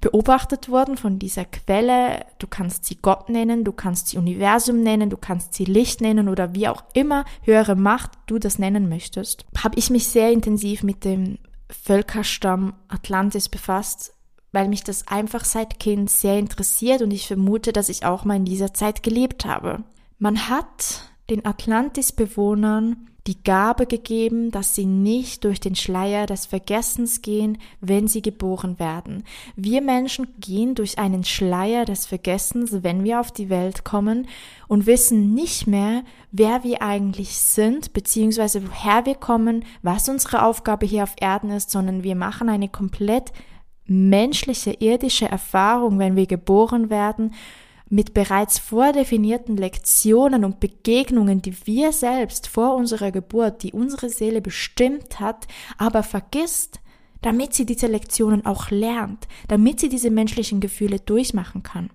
beobachtet 0.00 0.68
wurden 0.68 0.96
von 0.96 1.20
dieser 1.20 1.44
Quelle. 1.44 2.26
Du 2.40 2.48
kannst 2.48 2.84
sie 2.84 2.96
Gott 2.96 3.28
nennen, 3.28 3.62
du 3.62 3.72
kannst 3.72 4.08
sie 4.08 4.18
Universum 4.18 4.82
nennen, 4.82 5.08
du 5.08 5.16
kannst 5.16 5.54
sie 5.54 5.64
Licht 5.64 6.00
nennen 6.00 6.28
oder 6.28 6.54
wie 6.54 6.66
auch 6.66 6.82
immer 6.94 7.24
höhere 7.42 7.76
Macht 7.76 8.10
du 8.26 8.40
das 8.40 8.58
nennen 8.58 8.88
möchtest. 8.88 9.46
Habe 9.62 9.78
ich 9.78 9.88
mich 9.88 10.08
sehr 10.08 10.32
intensiv 10.32 10.82
mit 10.82 11.04
dem 11.04 11.38
Völkerstamm 11.70 12.74
Atlantis 12.88 13.48
befasst 13.48 14.14
weil 14.52 14.68
mich 14.68 14.84
das 14.84 15.08
einfach 15.08 15.44
seit 15.44 15.80
Kind 15.80 16.10
sehr 16.10 16.38
interessiert 16.38 17.02
und 17.02 17.10
ich 17.10 17.26
vermute, 17.26 17.72
dass 17.72 17.88
ich 17.88 18.04
auch 18.04 18.24
mal 18.24 18.36
in 18.36 18.44
dieser 18.44 18.74
Zeit 18.74 19.02
gelebt 19.02 19.44
habe. 19.44 19.82
Man 20.18 20.48
hat 20.48 21.10
den 21.30 21.44
Atlantis-Bewohnern 21.44 23.08
die 23.26 23.42
Gabe 23.44 23.86
gegeben, 23.86 24.50
dass 24.50 24.74
sie 24.74 24.84
nicht 24.84 25.44
durch 25.44 25.60
den 25.60 25.76
Schleier 25.76 26.26
des 26.26 26.46
Vergessens 26.46 27.22
gehen, 27.22 27.58
wenn 27.80 28.08
sie 28.08 28.20
geboren 28.20 28.80
werden. 28.80 29.22
Wir 29.54 29.80
Menschen 29.80 30.26
gehen 30.40 30.74
durch 30.74 30.98
einen 30.98 31.22
Schleier 31.22 31.84
des 31.84 32.04
Vergessens, 32.04 32.82
wenn 32.82 33.04
wir 33.04 33.20
auf 33.20 33.30
die 33.30 33.48
Welt 33.48 33.84
kommen 33.84 34.26
und 34.66 34.86
wissen 34.86 35.34
nicht 35.34 35.68
mehr, 35.68 36.02
wer 36.32 36.64
wir 36.64 36.82
eigentlich 36.82 37.38
sind, 37.38 37.92
beziehungsweise 37.92 38.66
woher 38.66 39.06
wir 39.06 39.14
kommen, 39.14 39.64
was 39.82 40.08
unsere 40.08 40.44
Aufgabe 40.44 40.84
hier 40.84 41.04
auf 41.04 41.14
Erden 41.20 41.50
ist, 41.50 41.70
sondern 41.70 42.02
wir 42.02 42.16
machen 42.16 42.48
eine 42.48 42.68
komplett 42.68 43.32
menschliche 43.92 44.72
irdische 44.72 45.26
Erfahrung, 45.26 45.98
wenn 45.98 46.16
wir 46.16 46.26
geboren 46.26 46.90
werden, 46.90 47.34
mit 47.88 48.14
bereits 48.14 48.58
vordefinierten 48.58 49.56
Lektionen 49.56 50.46
und 50.46 50.60
Begegnungen, 50.60 51.42
die 51.42 51.54
wir 51.66 51.92
selbst 51.92 52.48
vor 52.48 52.74
unserer 52.74 53.12
Geburt, 53.12 53.62
die 53.62 53.72
unsere 53.72 54.08
Seele 54.08 54.40
bestimmt 54.40 55.20
hat, 55.20 55.46
aber 55.76 56.02
vergisst, 56.02 56.80
damit 57.20 57.52
sie 57.52 57.66
diese 57.66 57.88
Lektionen 57.88 58.46
auch 58.46 58.70
lernt, 58.70 59.28
damit 59.48 59.78
sie 59.78 59.90
diese 59.90 60.10
menschlichen 60.10 60.60
Gefühle 60.60 61.00
durchmachen 61.00 61.62
kann. 61.62 61.90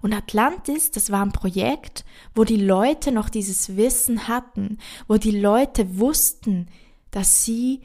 Und 0.00 0.12
Atlantis, 0.12 0.90
das 0.90 1.10
war 1.10 1.22
ein 1.22 1.32
Projekt, 1.32 2.04
wo 2.34 2.44
die 2.44 2.56
Leute 2.56 3.12
noch 3.12 3.28
dieses 3.28 3.76
Wissen 3.76 4.28
hatten, 4.28 4.78
wo 5.08 5.16
die 5.16 5.38
Leute 5.38 5.98
wussten, 5.98 6.68
dass 7.10 7.44
sie 7.44 7.80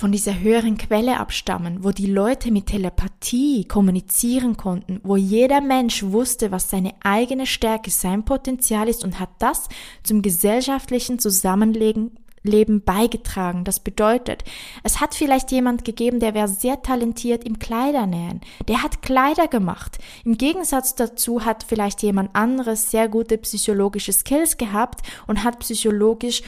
von 0.00 0.12
dieser 0.12 0.40
höheren 0.40 0.78
Quelle 0.78 1.20
abstammen, 1.20 1.84
wo 1.84 1.90
die 1.90 2.06
Leute 2.06 2.50
mit 2.50 2.68
Telepathie 2.68 3.66
kommunizieren 3.66 4.56
konnten, 4.56 4.98
wo 5.02 5.16
jeder 5.16 5.60
Mensch 5.60 6.02
wusste, 6.02 6.50
was 6.50 6.70
seine 6.70 6.94
eigene 7.04 7.44
Stärke, 7.44 7.90
sein 7.90 8.24
Potenzial 8.24 8.88
ist 8.88 9.04
und 9.04 9.20
hat 9.20 9.28
das 9.40 9.68
zum 10.02 10.22
gesellschaftlichen 10.22 11.18
Zusammenleben 11.18 12.12
Leben 12.42 12.82
beigetragen. 12.82 13.64
Das 13.64 13.80
bedeutet, 13.80 14.44
es 14.82 15.02
hat 15.02 15.14
vielleicht 15.14 15.52
jemand 15.52 15.84
gegeben, 15.84 16.20
der 16.20 16.32
wäre 16.32 16.48
sehr 16.48 16.80
talentiert 16.80 17.44
im 17.44 17.58
Kleidernähen. 17.58 18.40
Der 18.66 18.82
hat 18.82 19.02
Kleider 19.02 19.46
gemacht. 19.46 19.98
Im 20.24 20.38
Gegensatz 20.38 20.94
dazu 20.94 21.44
hat 21.44 21.62
vielleicht 21.68 22.02
jemand 22.02 22.34
anderes 22.34 22.90
sehr 22.90 23.10
gute 23.10 23.36
psychologische 23.36 24.14
Skills 24.14 24.56
gehabt 24.56 25.02
und 25.26 25.44
hat 25.44 25.58
psychologisch 25.58 26.40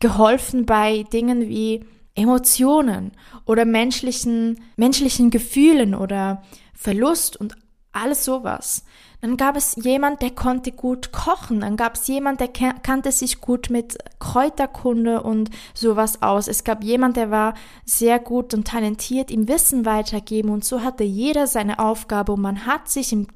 geholfen 0.00 0.66
bei 0.66 1.04
Dingen 1.04 1.48
wie 1.48 1.84
Emotionen 2.18 3.12
oder 3.44 3.64
menschlichen, 3.64 4.60
menschlichen 4.76 5.30
Gefühlen 5.30 5.94
oder 5.94 6.42
Verlust 6.74 7.36
und 7.36 7.54
alles 7.92 8.24
sowas. 8.24 8.84
Dann 9.20 9.36
gab 9.36 9.56
es 9.56 9.76
jemand, 9.82 10.22
der 10.22 10.30
konnte 10.30 10.70
gut 10.70 11.10
kochen. 11.10 11.60
Dann 11.60 11.76
gab 11.76 11.94
es 11.94 12.06
jemand, 12.06 12.40
der 12.40 12.48
kannte 12.48 13.10
sich 13.10 13.40
gut 13.40 13.68
mit 13.70 13.98
Kräuterkunde 14.20 15.22
und 15.22 15.50
sowas 15.74 16.22
aus. 16.22 16.46
Es 16.46 16.62
gab 16.62 16.84
jemand, 16.84 17.16
der 17.16 17.30
war 17.30 17.54
sehr 17.84 18.20
gut 18.20 18.54
und 18.54 18.68
talentiert 18.68 19.30
im 19.30 19.48
Wissen 19.48 19.84
weitergeben. 19.84 20.50
Und 20.50 20.64
so 20.64 20.82
hatte 20.82 21.02
jeder 21.02 21.48
seine 21.48 21.80
Aufgabe 21.80 22.32
und 22.32 22.42
man 22.42 22.66
hat 22.66 22.88
sich 22.88 23.12
im 23.12 23.26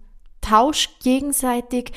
Tausch 0.41 0.91
gegenseitig 1.03 1.93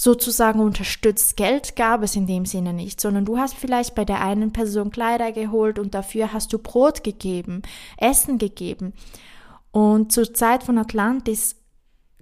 sozusagen 0.00 0.60
unterstützt. 0.60 1.36
Geld 1.36 1.76
gab 1.76 2.02
es 2.02 2.16
in 2.16 2.26
dem 2.26 2.46
Sinne 2.46 2.72
nicht, 2.72 3.02
sondern 3.02 3.26
du 3.26 3.36
hast 3.36 3.54
vielleicht 3.54 3.94
bei 3.94 4.06
der 4.06 4.22
einen 4.22 4.50
Person 4.50 4.90
Kleider 4.90 5.30
geholt 5.30 5.78
und 5.78 5.94
dafür 5.94 6.32
hast 6.32 6.54
du 6.54 6.58
Brot 6.58 7.04
gegeben, 7.04 7.60
Essen 7.98 8.38
gegeben. 8.38 8.94
Und 9.72 10.10
zur 10.10 10.32
Zeit 10.32 10.62
von 10.62 10.78
Atlantis 10.78 11.56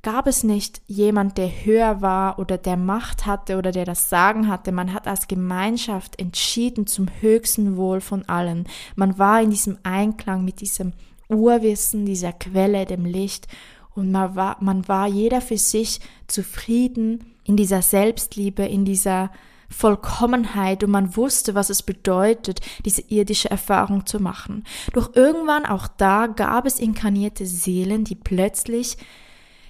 gab 0.03 0.27
es 0.27 0.43
nicht 0.43 0.83
jemand, 0.89 1.39
der 1.39 1.51
höher 1.65 2.03
war 2.03 2.41
oder 2.41 2.59
der 2.59 2.77
Macht 2.77 3.27
hatte 3.27 3.59
oder 3.59 3.71
der 3.71 3.85
das 3.85 4.11
Sagen 4.11 4.49
hatte. 4.49 4.73
Man 4.73 4.93
hat 4.93 5.07
als 5.07 5.29
Gemeinschaft 5.29 6.19
entschieden 6.19 6.89
zum 6.89 7.07
höchsten 7.21 7.77
Wohl 7.77 8.01
von 8.01 8.29
allen. 8.29 8.67
Man 8.97 9.19
war 9.19 9.41
in 9.41 9.51
diesem 9.51 9.79
Einklang 9.85 10.45
mit 10.45 10.61
diesem 10.61 10.95
Urwissen, 11.29 12.07
dieser 12.07 12.33
Quelle, 12.33 12.87
dem 12.87 13.05
Licht 13.05 13.47
und 13.95 14.11
man 14.11 14.35
war, 14.37 14.57
man 14.61 14.87
war 14.89 15.07
jeder 15.07 15.41
für 15.41 15.59
sich 15.59 16.01
zufrieden 16.27 17.35
in 17.45 17.57
dieser 17.57 17.83
Selbstliebe, 17.83 18.65
in 18.65 18.85
dieser 18.85 19.31
Vollkommenheit 19.71 20.83
und 20.83 20.91
man 20.91 21.17
wusste, 21.17 21.55
was 21.55 21.69
es 21.71 21.83
bedeutet, 21.83 22.61
diese 22.85 23.03
irdische 23.03 23.51
Erfahrung 23.51 24.07
zu 24.07 24.19
machen. 24.19 24.65
Doch 24.93 25.15
irgendwann 25.15 25.67
auch 25.67 25.89
da 25.89 26.27
gab 26.27 26.67
es 26.67 26.79
inkarnierte 26.79 27.47
Seelen, 27.47 28.05
die 28.05 28.15
plötzlich 28.15 28.97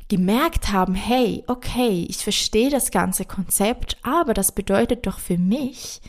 gemerkt 0.08 0.72
haben, 0.72 0.94
hey, 0.94 1.44
okay, 1.48 2.06
ich 2.08 2.18
verstehe 2.18 2.70
das 2.70 2.90
ganze 2.90 3.24
Konzept, 3.24 3.98
aber 4.02 4.34
das 4.34 4.52
bedeutet 4.52 5.06
doch 5.06 5.18
für 5.18 5.36
mich, 5.36 6.00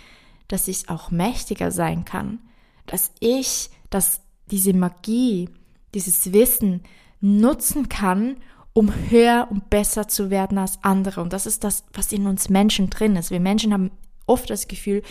dass 0.48 0.68
ich 0.68 0.90
auch 0.90 1.12
mächtiger 1.12 1.72
sein 1.72 2.06
kann, 2.06 2.40
dass 2.86 3.12
ich, 3.20 3.70
dass 3.90 4.22
diese 4.52 4.74
Magie, 4.74 5.50
dieses 5.94 6.32
Wissen 6.32 6.84
nutzen 7.22 7.90
kann, 7.90 8.38
um 8.74 8.94
höher 9.10 9.48
und 9.50 9.70
besser 9.70 10.08
zu 10.08 10.30
werden 10.30 10.58
als 10.58 10.80
andere. 10.84 11.22
Und 11.22 11.34
das 11.34 11.46
ist 11.46 11.64
das, 11.64 11.84
was 11.94 12.12
in 12.12 12.28
uns 12.28 12.50
Menschen 12.50 12.90
drin 12.90 13.16
ist. 13.16 13.32
Wir 13.32 13.40
Menschen 13.40 13.74
haben 13.74 13.92
oft 14.26 14.50
das 14.50 14.68
Gefühl, 14.68 15.02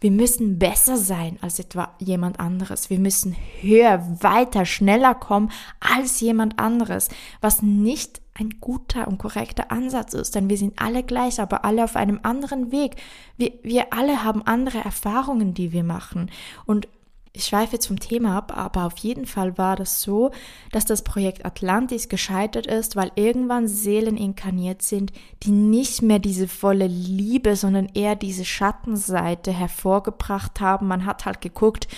wir 0.00 0.10
müssen 0.10 0.58
besser 0.58 0.96
sein 0.96 1.38
als 1.42 1.60
etwa 1.60 1.94
jemand 2.00 2.40
anderes. 2.40 2.90
Wir 2.90 2.98
müssen 2.98 3.36
höher, 3.60 4.04
weiter, 4.20 4.66
schneller 4.66 5.14
kommen 5.14 5.52
als 5.78 6.20
jemand 6.20 6.58
anderes, 6.58 7.08
was 7.40 7.62
nicht 7.62 8.20
ein 8.34 8.56
guter 8.60 9.06
und 9.06 9.18
korrekter 9.18 9.70
Ansatz 9.70 10.14
ist, 10.14 10.34
denn 10.34 10.50
wir 10.50 10.56
sind 10.56 10.80
alle 10.82 11.04
gleich, 11.04 11.38
aber 11.38 11.64
alle 11.64 11.84
auf 11.84 11.94
einem 11.94 12.18
anderen 12.24 12.72
Weg. 12.72 12.96
Wir, 13.36 13.52
wir 13.62 13.92
alle 13.92 14.24
haben 14.24 14.42
andere 14.42 14.78
Erfahrungen, 14.78 15.54
die 15.54 15.70
wir 15.70 15.84
machen. 15.84 16.32
Und 16.66 16.88
Ich 17.34 17.46
schweife 17.46 17.74
jetzt 17.74 17.86
vom 17.86 17.98
Thema 17.98 18.36
ab, 18.36 18.54
aber 18.54 18.84
auf 18.84 18.98
jeden 18.98 19.24
Fall 19.24 19.56
war 19.56 19.74
das 19.74 20.02
so, 20.02 20.32
dass 20.70 20.84
das 20.84 21.02
Projekt 21.02 21.46
Atlantis 21.46 22.10
gescheitert 22.10 22.66
ist, 22.66 22.94
weil 22.94 23.10
irgendwann 23.14 23.68
Seelen 23.68 24.18
inkarniert 24.18 24.82
sind, 24.82 25.12
die 25.42 25.50
nicht 25.50 26.02
mehr 26.02 26.18
diese 26.18 26.46
volle 26.46 26.86
Liebe, 26.86 27.56
sondern 27.56 27.88
eher 27.94 28.16
diese 28.16 28.44
Schattenseite 28.44 29.50
hervorgebracht 29.50 30.60
haben. 30.60 30.88
Man 30.88 31.06
hat 31.06 31.24
halt 31.24 31.40
geguckt, 31.40 31.88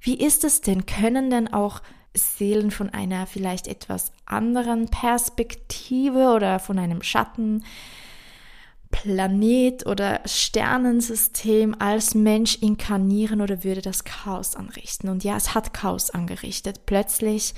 wie 0.00 0.14
ist 0.14 0.44
es 0.44 0.60
denn? 0.60 0.86
Können 0.86 1.30
denn 1.30 1.52
auch 1.52 1.82
Seelen 2.14 2.70
von 2.70 2.88
einer 2.90 3.26
vielleicht 3.26 3.66
etwas 3.66 4.12
anderen 4.24 4.86
Perspektive 4.86 6.32
oder 6.32 6.60
von 6.60 6.78
einem 6.78 7.02
Schatten 7.02 7.64
Planet 9.02 9.86
oder 9.86 10.20
Sternensystem 10.24 11.76
als 11.78 12.14
Mensch 12.14 12.56
inkarnieren 12.62 13.42
oder 13.42 13.62
würde 13.62 13.82
das 13.82 14.04
Chaos 14.04 14.56
anrichten? 14.56 15.10
Und 15.10 15.22
ja, 15.22 15.36
es 15.36 15.54
hat 15.54 15.74
Chaos 15.74 16.08
angerichtet. 16.08 16.86
Plötzlich, 16.86 17.52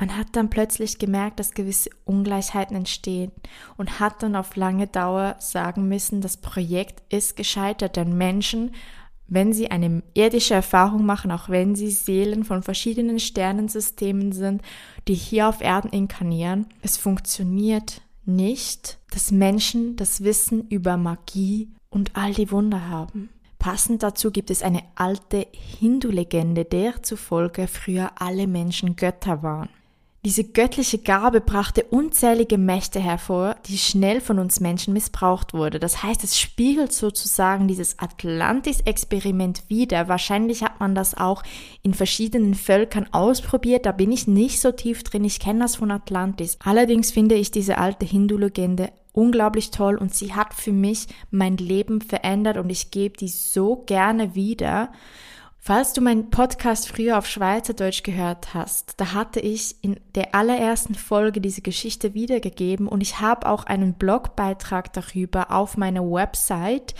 man 0.00 0.16
hat 0.16 0.28
dann 0.32 0.48
plötzlich 0.48 0.98
gemerkt, 0.98 1.40
dass 1.40 1.52
gewisse 1.52 1.90
Ungleichheiten 2.06 2.74
entstehen 2.74 3.32
und 3.76 4.00
hat 4.00 4.22
dann 4.22 4.34
auf 4.34 4.56
lange 4.56 4.86
Dauer 4.86 5.36
sagen 5.40 5.88
müssen, 5.88 6.22
das 6.22 6.38
Projekt 6.38 7.02
ist 7.12 7.36
gescheitert, 7.36 7.96
denn 7.96 8.16
Menschen 8.16 8.70
wenn 9.30 9.52
sie 9.52 9.70
eine 9.70 10.02
irdische 10.14 10.54
Erfahrung 10.54 11.04
machen, 11.04 11.30
auch 11.30 11.50
wenn 11.50 11.74
sie 11.74 11.90
Seelen 11.90 12.44
von 12.44 12.62
verschiedenen 12.62 13.20
Sternensystemen 13.20 14.32
sind, 14.32 14.62
die 15.06 15.12
hier 15.12 15.50
auf 15.50 15.60
Erden 15.60 15.90
inkarnieren, 15.90 16.64
es 16.80 16.96
funktioniert 16.96 18.00
nicht, 18.28 18.98
dass 19.10 19.30
Menschen 19.30 19.96
das 19.96 20.22
Wissen 20.22 20.68
über 20.68 20.96
Magie 20.96 21.70
und 21.90 22.14
all 22.14 22.32
die 22.32 22.50
Wunder 22.50 22.88
haben. 22.88 23.30
Passend 23.58 24.02
dazu 24.02 24.30
gibt 24.30 24.50
es 24.50 24.62
eine 24.62 24.82
alte 24.94 25.46
Hindu-Legende, 25.52 26.64
der 26.64 27.02
zufolge 27.02 27.66
früher 27.66 28.12
alle 28.20 28.46
Menschen 28.46 28.94
Götter 28.94 29.42
waren. 29.42 29.68
Diese 30.28 30.44
göttliche 30.44 30.98
Gabe 30.98 31.40
brachte 31.40 31.84
unzählige 31.84 32.58
Mächte 32.58 33.00
hervor, 33.00 33.56
die 33.66 33.78
schnell 33.78 34.20
von 34.20 34.38
uns 34.38 34.60
Menschen 34.60 34.92
missbraucht 34.92 35.54
wurde. 35.54 35.78
Das 35.78 36.02
heißt, 36.02 36.22
es 36.22 36.38
spiegelt 36.38 36.92
sozusagen 36.92 37.66
dieses 37.66 37.98
Atlantis-Experiment 37.98 39.62
wider. 39.68 40.06
Wahrscheinlich 40.06 40.62
hat 40.62 40.80
man 40.80 40.94
das 40.94 41.16
auch 41.16 41.42
in 41.82 41.94
verschiedenen 41.94 42.54
Völkern 42.54 43.06
ausprobiert. 43.10 43.86
Da 43.86 43.92
bin 43.92 44.12
ich 44.12 44.26
nicht 44.26 44.60
so 44.60 44.70
tief 44.70 45.02
drin. 45.02 45.24
Ich 45.24 45.40
kenne 45.40 45.60
das 45.60 45.76
von 45.76 45.90
Atlantis. 45.90 46.58
Allerdings 46.62 47.10
finde 47.10 47.36
ich 47.36 47.50
diese 47.50 47.78
alte 47.78 48.04
Hindu-Legende 48.04 48.90
unglaublich 49.14 49.70
toll 49.70 49.96
und 49.96 50.14
sie 50.14 50.34
hat 50.34 50.52
für 50.52 50.72
mich 50.72 51.06
mein 51.30 51.56
Leben 51.56 52.02
verändert 52.02 52.58
und 52.58 52.68
ich 52.68 52.90
gebe 52.90 53.16
die 53.16 53.28
so 53.28 53.76
gerne 53.86 54.34
wieder. 54.34 54.92
Falls 55.68 55.92
du 55.92 56.00
meinen 56.00 56.30
Podcast 56.30 56.88
früher 56.88 57.18
auf 57.18 57.26
Schweizerdeutsch 57.26 58.02
gehört 58.02 58.54
hast, 58.54 58.94
da 58.96 59.12
hatte 59.12 59.38
ich 59.38 59.76
in 59.82 60.00
der 60.14 60.34
allerersten 60.34 60.94
Folge 60.94 61.42
diese 61.42 61.60
Geschichte 61.60 62.14
wiedergegeben 62.14 62.88
und 62.88 63.02
ich 63.02 63.20
habe 63.20 63.46
auch 63.46 63.64
einen 63.64 63.92
Blogbeitrag 63.92 64.94
darüber 64.94 65.50
auf 65.50 65.76
meiner 65.76 66.10
Website. 66.10 66.94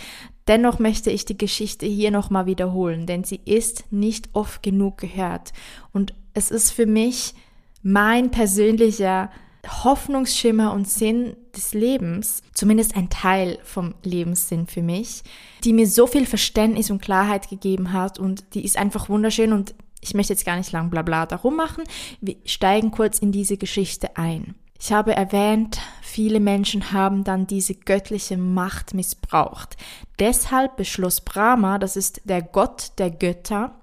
Dennoch 0.47 0.77
möchte 0.77 1.09
ich 1.09 1.25
die 1.25 1.35
Geschichte 1.35 1.87
hier 1.87 2.11
nochmal 2.11 2.45
wiederholen, 2.45 3.07
denn 3.07 3.23
sie 3.23 3.41
ist 3.43 3.91
nicht 3.91 4.29
oft 4.33 4.61
genug 4.61 4.99
gehört 4.99 5.51
und 5.91 6.13
es 6.35 6.51
ist 6.51 6.69
für 6.69 6.85
mich 6.85 7.33
mein 7.81 8.29
persönlicher 8.29 9.31
Hoffnungsschimmer 9.67 10.73
und 10.73 10.87
Sinn 10.87 11.35
des 11.55 11.73
Lebens, 11.73 12.41
zumindest 12.53 12.95
ein 12.95 13.09
Teil 13.09 13.59
vom 13.63 13.95
Lebenssinn 14.03 14.67
für 14.67 14.81
mich, 14.81 15.23
die 15.63 15.73
mir 15.73 15.87
so 15.87 16.07
viel 16.07 16.25
Verständnis 16.25 16.91
und 16.91 17.01
Klarheit 17.01 17.49
gegeben 17.49 17.93
hat 17.93 18.19
und 18.19 18.53
die 18.53 18.63
ist 18.63 18.77
einfach 18.77 19.09
wunderschön 19.09 19.53
und 19.53 19.75
ich 20.01 20.13
möchte 20.13 20.33
jetzt 20.33 20.45
gar 20.45 20.55
nicht 20.55 20.71
lang 20.71 20.89
bla 20.89 21.01
bla 21.01 21.25
darum 21.25 21.55
machen. 21.55 21.83
Wir 22.21 22.37
steigen 22.45 22.91
kurz 22.91 23.19
in 23.19 23.31
diese 23.31 23.57
Geschichte 23.57 24.15
ein. 24.15 24.55
Ich 24.81 24.93
habe 24.93 25.13
erwähnt, 25.13 25.79
viele 26.01 26.39
Menschen 26.39 26.93
haben 26.93 27.25
dann 27.25 27.47
diese 27.47 27.75
göttliche 27.75 28.37
Macht 28.37 28.93
missbraucht. 28.93 29.75
Deshalb 30.19 30.77
beschloss 30.77 31.19
Brahma, 31.19 31.79
das 31.79 31.97
ist 31.97 32.21
der 32.23 32.41
Gott 32.41 32.93
der 32.97 33.11
Götter, 33.11 33.75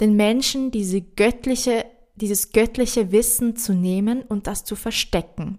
den 0.00 0.14
Menschen 0.14 0.70
diese 0.70 1.00
göttliche 1.00 1.84
dieses 2.18 2.52
göttliche 2.52 3.12
Wissen 3.12 3.56
zu 3.56 3.72
nehmen 3.72 4.22
und 4.22 4.46
das 4.46 4.64
zu 4.64 4.76
verstecken. 4.76 5.58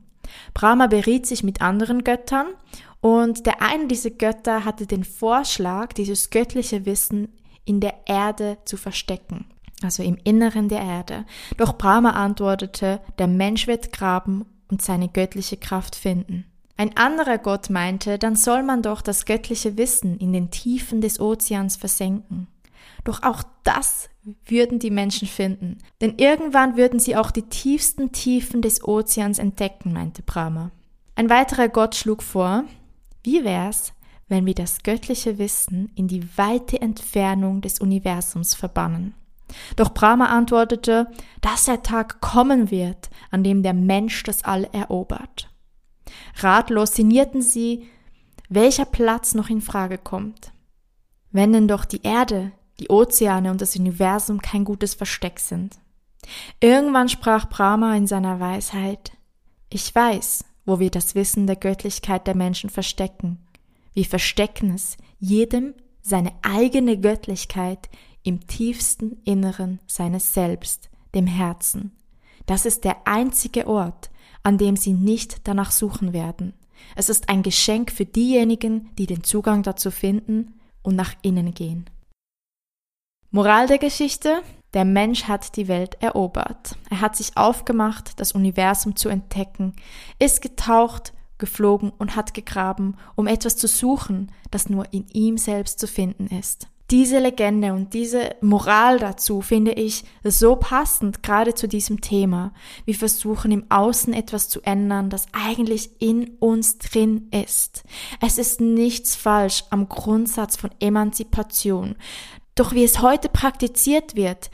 Brahma 0.53 0.87
beriet 0.87 1.25
sich 1.25 1.43
mit 1.43 1.61
anderen 1.61 2.03
Göttern 2.03 2.47
und 3.01 3.45
der 3.45 3.61
eine 3.61 3.87
dieser 3.87 4.11
Götter 4.11 4.65
hatte 4.65 4.85
den 4.85 5.03
Vorschlag, 5.03 5.93
dieses 5.93 6.29
göttliche 6.29 6.85
Wissen 6.85 7.29
in 7.65 7.79
der 7.79 7.93
Erde 8.05 8.57
zu 8.65 8.77
verstecken, 8.77 9.45
also 9.81 10.03
im 10.03 10.17
Inneren 10.23 10.69
der 10.69 10.81
Erde. 10.81 11.25
Doch 11.57 11.77
Brahma 11.77 12.11
antwortete, 12.11 13.01
der 13.17 13.27
Mensch 13.27 13.67
wird 13.67 13.91
graben 13.91 14.45
und 14.69 14.81
seine 14.81 15.07
göttliche 15.07 15.57
Kraft 15.57 15.95
finden. 15.95 16.45
Ein 16.77 16.95
anderer 16.95 17.37
Gott 17.37 17.69
meinte, 17.69 18.17
dann 18.17 18.35
soll 18.35 18.63
man 18.63 18.81
doch 18.81 19.01
das 19.01 19.25
göttliche 19.25 19.77
Wissen 19.77 20.17
in 20.17 20.31
den 20.31 20.49
Tiefen 20.49 21.01
des 21.01 21.19
Ozeans 21.19 21.75
versenken. 21.75 22.47
Doch 23.03 23.23
auch 23.23 23.43
das 23.63 24.09
würden 24.45 24.79
die 24.79 24.91
Menschen 24.91 25.27
finden, 25.27 25.77
denn 26.01 26.17
irgendwann 26.17 26.77
würden 26.77 26.99
sie 26.99 27.15
auch 27.15 27.31
die 27.31 27.43
tiefsten 27.43 28.11
Tiefen 28.11 28.61
des 28.61 28.83
Ozeans 28.83 29.39
entdecken, 29.39 29.93
meinte 29.93 30.21
Brahma. 30.21 30.71
Ein 31.15 31.29
weiterer 31.29 31.69
Gott 31.69 31.95
schlug 31.95 32.21
vor, 32.21 32.63
wie 33.23 33.43
wär's, 33.43 33.93
wenn 34.27 34.45
wir 34.45 34.53
das 34.53 34.83
göttliche 34.83 35.37
Wissen 35.37 35.91
in 35.95 36.07
die 36.07 36.37
weite 36.37 36.81
Entfernung 36.81 37.61
des 37.61 37.79
Universums 37.79 38.53
verbannen? 38.53 39.15
Doch 39.75 39.93
Brahma 39.93 40.27
antwortete, 40.27 41.07
dass 41.41 41.65
der 41.65 41.81
Tag 41.81 42.21
kommen 42.21 42.69
wird, 42.69 43.09
an 43.31 43.43
dem 43.43 43.63
der 43.63 43.73
Mensch 43.73 44.23
das 44.23 44.43
All 44.43 44.69
erobert. 44.71 45.49
Ratlos 46.35 46.93
sinnierten 46.93 47.41
sie, 47.41 47.87
welcher 48.47 48.85
Platz 48.85 49.33
noch 49.33 49.49
in 49.49 49.61
Frage 49.61 49.97
kommt. 49.97 50.51
Wenn 51.31 51.53
denn 51.53 51.67
doch 51.67 51.85
die 51.85 52.03
Erde 52.03 52.51
die 52.79 52.89
Ozeane 52.89 53.51
und 53.51 53.61
das 53.61 53.75
Universum 53.75 54.41
kein 54.41 54.63
gutes 54.63 54.93
Versteck 54.93 55.39
sind. 55.39 55.77
Irgendwann 56.59 57.09
sprach 57.09 57.49
Brahma 57.49 57.95
in 57.95 58.07
seiner 58.07 58.39
Weisheit, 58.39 59.11
ich 59.69 59.93
weiß, 59.93 60.45
wo 60.65 60.79
wir 60.79 60.91
das 60.91 61.15
Wissen 61.15 61.47
der 61.47 61.55
Göttlichkeit 61.55 62.27
der 62.27 62.35
Menschen 62.35 62.69
verstecken. 62.69 63.39
Wir 63.93 64.05
verstecken 64.05 64.73
es, 64.73 64.97
jedem 65.19 65.73
seine 66.01 66.31
eigene 66.41 66.99
Göttlichkeit 66.99 67.89
im 68.23 68.47
tiefsten 68.47 69.17
Inneren 69.25 69.79
seines 69.87 70.33
Selbst, 70.33 70.89
dem 71.15 71.27
Herzen. 71.27 71.91
Das 72.45 72.65
ist 72.65 72.83
der 72.83 73.07
einzige 73.07 73.67
Ort, 73.67 74.09
an 74.43 74.57
dem 74.57 74.75
sie 74.75 74.93
nicht 74.93 75.47
danach 75.47 75.71
suchen 75.71 76.13
werden. 76.13 76.53
Es 76.95 77.09
ist 77.09 77.29
ein 77.29 77.43
Geschenk 77.43 77.91
für 77.91 78.05
diejenigen, 78.05 78.89
die 78.97 79.05
den 79.05 79.23
Zugang 79.23 79.63
dazu 79.63 79.91
finden 79.91 80.55
und 80.81 80.95
nach 80.95 81.13
innen 81.21 81.53
gehen. 81.53 81.85
Moral 83.31 83.67
der 83.67 83.77
Geschichte? 83.77 84.41
Der 84.73 84.85
Mensch 84.85 85.25
hat 85.25 85.55
die 85.55 85.67
Welt 85.67 85.97
erobert. 86.01 86.75
Er 86.89 87.01
hat 87.01 87.15
sich 87.15 87.37
aufgemacht, 87.37 88.19
das 88.19 88.31
Universum 88.31 88.95
zu 88.95 89.07
entdecken, 89.07 89.75
ist 90.17 90.41
getaucht, 90.41 91.13
geflogen 91.37 91.91
und 91.99 92.15
hat 92.15 92.33
gegraben, 92.33 92.97
um 93.15 93.27
etwas 93.27 93.55
zu 93.55 93.67
suchen, 93.67 94.31
das 94.49 94.67
nur 94.67 94.91
in 94.91 95.05
ihm 95.13 95.37
selbst 95.37 95.79
zu 95.79 95.85
finden 95.85 96.25
ist. 96.35 96.69
Diese 96.89 97.19
Legende 97.19 97.73
und 97.73 97.93
diese 97.93 98.35
Moral 98.41 98.97
dazu 98.97 99.41
finde 99.41 99.73
ich 99.73 100.05
so 100.23 100.55
passend 100.55 101.21
gerade 101.21 101.53
zu 101.53 101.67
diesem 101.67 102.01
Thema. 102.01 102.51
Wir 102.85 102.95
versuchen 102.95 103.51
im 103.51 103.69
Außen 103.69 104.11
etwas 104.11 104.49
zu 104.49 104.61
ändern, 104.61 105.11
das 105.11 105.27
eigentlich 105.31 105.91
in 106.01 106.31
uns 106.39 106.79
drin 106.79 107.27
ist. 107.29 107.83
Es 108.21 108.39
ist 108.39 108.59
nichts 108.59 109.15
falsch 109.15 109.65
am 109.69 109.87
Grundsatz 109.87 110.55
von 110.55 110.71
Emanzipation. 110.79 111.95
Doch 112.59 112.73
wie 112.73 112.83
es 112.83 113.01
heute 113.01 113.29
praktiziert 113.29 114.17
wird, 114.17 114.51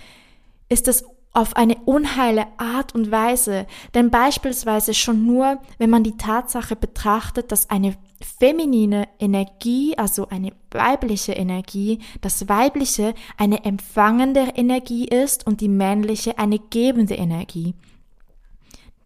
ist 0.70 0.88
es 0.88 1.06
auf 1.34 1.56
eine 1.56 1.76
unheile 1.86 2.46
Art 2.58 2.94
und 2.94 3.10
Weise, 3.10 3.66
denn 3.96 4.12
beispielsweise 4.12 4.94
schon 4.94 5.26
nur, 5.26 5.60
wenn 5.80 5.90
man 5.90 6.04
die 6.04 6.16
Tatsache 6.16 6.76
betrachtet, 6.76 7.52
dass 7.52 7.72
eine 7.72 7.98
feminine 8.22 9.08
Energie, 9.18 9.98
also 9.98 10.30
eine 10.30 10.52
weibliche 10.70 11.32
Energie, 11.34 11.98
das 12.22 12.48
weibliche 12.48 13.16
eine 13.38 13.66
empfangende 13.66 14.52
Energie 14.54 15.06
ist 15.06 15.48
und 15.48 15.60
die 15.60 15.68
männliche 15.68 16.38
eine 16.38 16.60
gebende 16.60 17.16
Energie. 17.16 17.74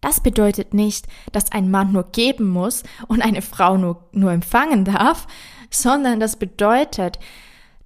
Das 0.02 0.20
bedeutet 0.20 0.74
nicht, 0.74 1.06
dass 1.32 1.52
ein 1.52 1.70
Mann 1.70 1.92
nur 1.92 2.04
geben 2.04 2.50
muss 2.50 2.82
und 3.08 3.22
eine 3.22 3.40
Frau 3.40 3.78
nur, 3.78 4.04
nur 4.12 4.30
empfangen 4.30 4.84
darf, 4.84 5.26
sondern 5.70 6.20
das 6.20 6.36
bedeutet, 6.36 7.18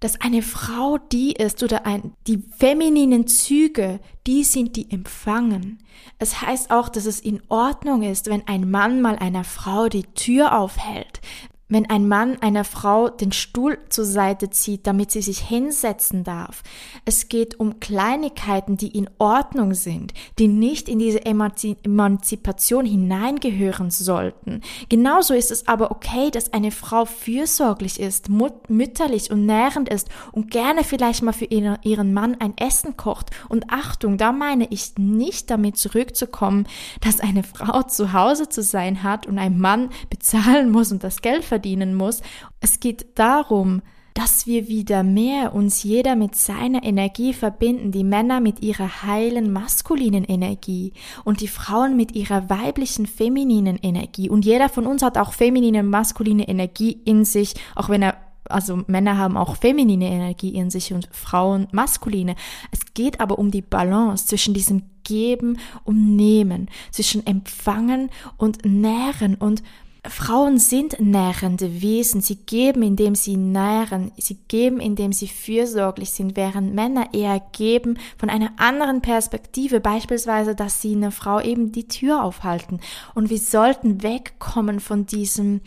dass 0.04 0.20
eine 0.20 0.42
Frau 0.42 0.98
die 0.98 1.32
ist 1.32 1.62
oder 1.62 1.86
ein, 1.86 2.12
die 2.26 2.44
femininen 2.58 3.26
Züge, 3.26 4.00
die 4.26 4.44
sind 4.44 4.76
die 4.76 4.90
empfangen. 4.90 5.78
Es 6.18 6.42
heißt 6.42 6.70
auch, 6.70 6.90
dass 6.90 7.06
es 7.06 7.20
in 7.20 7.40
Ordnung 7.48 8.02
ist, 8.02 8.26
wenn 8.26 8.46
ein 8.46 8.70
Mann 8.70 9.00
mal 9.00 9.16
einer 9.16 9.44
Frau 9.44 9.88
die 9.88 10.02
Tür 10.02 10.58
aufhält. 10.58 11.22
Wenn 11.68 11.88
ein 11.88 12.06
Mann 12.08 12.36
einer 12.40 12.64
Frau 12.64 13.08
den 13.08 13.32
Stuhl 13.32 13.78
zur 13.88 14.04
Seite 14.04 14.50
zieht, 14.50 14.86
damit 14.86 15.10
sie 15.10 15.22
sich 15.22 15.38
hinsetzen 15.38 16.22
darf. 16.22 16.62
Es 17.04 17.28
geht 17.28 17.58
um 17.58 17.80
Kleinigkeiten, 17.80 18.76
die 18.76 18.88
in 18.88 19.08
Ordnung 19.18 19.74
sind, 19.74 20.12
die 20.38 20.48
nicht 20.48 20.88
in 20.88 20.98
diese 20.98 21.24
Emanzipation 21.24 22.84
hineingehören 22.84 23.90
sollten. 23.90 24.60
Genauso 24.88 25.32
ist 25.32 25.50
es 25.50 25.66
aber 25.66 25.90
okay, 25.90 26.30
dass 26.30 26.52
eine 26.52 26.70
Frau 26.70 27.06
fürsorglich 27.06 27.98
ist, 27.98 28.28
mütterlich 28.68 29.30
und 29.30 29.46
nährend 29.46 29.88
ist 29.88 30.08
und 30.32 30.50
gerne 30.50 30.84
vielleicht 30.84 31.22
mal 31.22 31.32
für 31.32 31.46
ihren 31.46 32.12
Mann 32.12 32.36
ein 32.40 32.56
Essen 32.58 32.96
kocht. 32.96 33.30
Und 33.48 33.70
Achtung, 33.70 34.18
da 34.18 34.32
meine 34.32 34.66
ich 34.70 34.92
nicht 34.98 35.50
damit 35.50 35.78
zurückzukommen, 35.78 36.66
dass 37.00 37.20
eine 37.20 37.42
Frau 37.42 37.82
zu 37.82 38.12
Hause 38.12 38.48
zu 38.48 38.62
sein 38.62 39.02
hat 39.02 39.26
und 39.26 39.38
ein 39.38 39.58
Mann 39.58 39.90
bezahlen 40.10 40.70
muss 40.70 40.92
und 40.92 41.02
das 41.02 41.22
Geld 41.22 41.44
verdienen 41.54 41.94
muss. 41.94 42.20
Es 42.58 42.80
geht 42.80 43.16
darum, 43.16 43.80
dass 44.12 44.46
wir 44.46 44.66
wieder 44.66 45.04
mehr 45.04 45.54
uns 45.54 45.84
jeder 45.84 46.16
mit 46.16 46.34
seiner 46.34 46.82
Energie 46.82 47.32
verbinden, 47.32 47.92
die 47.92 48.02
Männer 48.02 48.40
mit 48.40 48.60
ihrer 48.60 49.04
heilen 49.04 49.52
maskulinen 49.52 50.24
Energie 50.24 50.92
und 51.24 51.40
die 51.40 51.48
Frauen 51.48 51.96
mit 51.96 52.16
ihrer 52.16 52.50
weiblichen 52.50 53.06
femininen 53.06 53.78
Energie. 53.80 54.28
Und 54.28 54.44
jeder 54.44 54.68
von 54.68 54.86
uns 54.86 55.02
hat 55.02 55.16
auch 55.16 55.32
feminine 55.32 55.80
und 55.80 55.90
maskuline 55.90 56.48
Energie 56.48 57.00
in 57.04 57.24
sich, 57.24 57.54
auch 57.76 57.88
wenn 57.88 58.02
er 58.02 58.16
also 58.50 58.82
Männer 58.88 59.16
haben 59.16 59.36
auch 59.36 59.56
feminine 59.56 60.06
Energie 60.06 60.50
in 60.54 60.70
sich 60.70 60.92
und 60.92 61.08
Frauen 61.12 61.66
maskuline. 61.72 62.34
Es 62.72 62.92
geht 62.92 63.20
aber 63.20 63.38
um 63.38 63.50
die 63.50 63.62
Balance 63.62 64.26
zwischen 64.26 64.54
diesem 64.54 64.82
Geben 65.02 65.58
und 65.84 66.16
Nehmen, 66.16 66.68
zwischen 66.90 67.26
Empfangen 67.26 68.10
und 68.36 68.64
Nähren 68.64 69.34
und 69.36 69.62
Frauen 70.08 70.58
sind 70.58 71.00
nährende 71.00 71.80
Wesen. 71.80 72.20
Sie 72.20 72.36
geben, 72.36 72.82
indem 72.82 73.14
sie 73.14 73.36
nähren. 73.36 74.12
Sie 74.18 74.36
geben, 74.48 74.78
indem 74.78 75.12
sie 75.12 75.28
fürsorglich 75.28 76.10
sind, 76.10 76.36
während 76.36 76.74
Männer 76.74 77.14
eher 77.14 77.40
geben 77.52 77.98
von 78.18 78.28
einer 78.28 78.52
anderen 78.58 79.00
Perspektive. 79.00 79.80
Beispielsweise, 79.80 80.54
dass 80.54 80.82
sie 80.82 80.94
einer 80.94 81.10
Frau 81.10 81.40
eben 81.40 81.72
die 81.72 81.88
Tür 81.88 82.22
aufhalten. 82.22 82.80
Und 83.14 83.30
wir 83.30 83.38
sollten 83.38 84.02
wegkommen 84.02 84.80
von 84.80 85.06
diesem, 85.06 85.62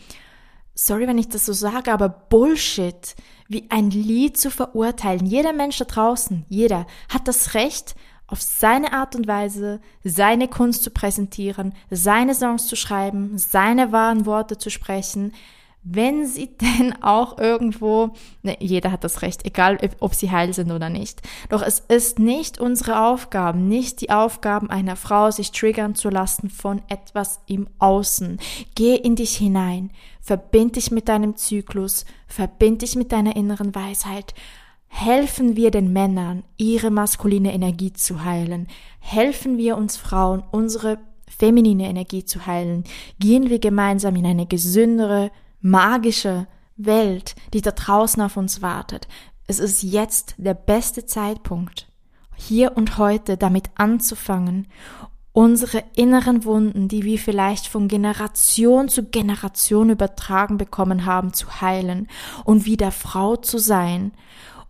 sorry, 0.74 1.08
wenn 1.08 1.18
ich 1.18 1.28
das 1.28 1.44
so 1.44 1.52
sage, 1.52 1.92
aber 1.92 2.08
Bullshit, 2.08 3.16
wie 3.48 3.66
ein 3.70 3.90
Lied 3.90 4.36
zu 4.36 4.50
verurteilen. 4.50 5.26
Jeder 5.26 5.52
Mensch 5.52 5.78
da 5.78 5.84
draußen, 5.84 6.44
jeder 6.48 6.86
hat 7.08 7.26
das 7.26 7.54
Recht, 7.54 7.96
auf 8.28 8.40
seine 8.40 8.92
Art 8.92 9.16
und 9.16 9.26
Weise 9.26 9.80
seine 10.04 10.48
Kunst 10.48 10.84
zu 10.84 10.90
präsentieren, 10.90 11.74
seine 11.90 12.34
Songs 12.34 12.66
zu 12.66 12.76
schreiben, 12.76 13.36
seine 13.36 13.90
wahren 13.90 14.26
Worte 14.26 14.58
zu 14.58 14.70
sprechen, 14.70 15.32
wenn 15.82 16.26
sie 16.26 16.56
denn 16.60 17.02
auch 17.02 17.38
irgendwo, 17.38 18.10
ne, 18.42 18.56
jeder 18.60 18.92
hat 18.92 19.04
das 19.04 19.22
Recht, 19.22 19.44
egal 19.46 19.78
ob 20.00 20.14
sie 20.14 20.30
heil 20.30 20.52
sind 20.52 20.70
oder 20.70 20.90
nicht. 20.90 21.22
Doch 21.48 21.62
es 21.62 21.80
ist 21.80 22.18
nicht 22.18 22.58
unsere 22.58 23.02
Aufgabe, 23.02 23.58
nicht 23.58 24.00
die 24.00 24.10
Aufgaben 24.10 24.70
einer 24.70 24.96
Frau, 24.96 25.30
sich 25.30 25.50
triggern 25.50 25.94
zu 25.94 26.10
lassen 26.10 26.50
von 26.50 26.82
etwas 26.88 27.40
im 27.46 27.68
Außen. 27.78 28.38
Geh 28.74 28.96
in 28.96 29.16
dich 29.16 29.36
hinein, 29.36 29.90
verbind 30.20 30.76
dich 30.76 30.90
mit 30.90 31.08
deinem 31.08 31.36
Zyklus, 31.36 32.04
verbind 32.26 32.82
dich 32.82 32.94
mit 32.96 33.12
deiner 33.12 33.36
inneren 33.36 33.74
Weisheit, 33.74 34.34
helfen 34.88 35.54
wir 35.56 35.70
den 35.70 35.92
Männern, 35.92 36.42
ihre 36.56 36.90
maskuline 36.90 37.52
Energie 37.52 37.92
zu 37.92 38.24
heilen, 38.24 38.66
helfen 38.98 39.58
wir 39.58 39.76
uns 39.76 39.96
Frauen, 39.96 40.42
unsere 40.50 40.98
feminine 41.28 41.88
Energie 41.88 42.24
zu 42.24 42.46
heilen, 42.46 42.84
gehen 43.18 43.48
wir 43.48 43.58
gemeinsam 43.58 44.16
in 44.16 44.26
eine 44.26 44.46
gesündere, 44.46 45.30
magische 45.60 46.46
Welt, 46.76 47.34
die 47.52 47.60
da 47.60 47.70
draußen 47.70 48.22
auf 48.22 48.36
uns 48.36 48.62
wartet. 48.62 49.08
Es 49.46 49.58
ist 49.58 49.82
jetzt 49.82 50.34
der 50.38 50.54
beste 50.54 51.06
Zeitpunkt, 51.06 51.88
hier 52.36 52.76
und 52.76 52.98
heute 52.98 53.36
damit 53.36 53.70
anzufangen 53.76 54.68
unsere 55.32 55.84
inneren 55.94 56.44
Wunden, 56.44 56.88
die 56.88 57.04
wir 57.04 57.16
vielleicht 57.16 57.68
von 57.68 57.86
Generation 57.86 58.88
zu 58.88 59.04
Generation 59.04 59.90
übertragen 59.90 60.58
bekommen 60.58 61.06
haben, 61.06 61.32
zu 61.32 61.60
heilen 61.60 62.08
und 62.44 62.66
wieder 62.66 62.90
Frau 62.90 63.36
zu 63.36 63.58
sein 63.58 64.10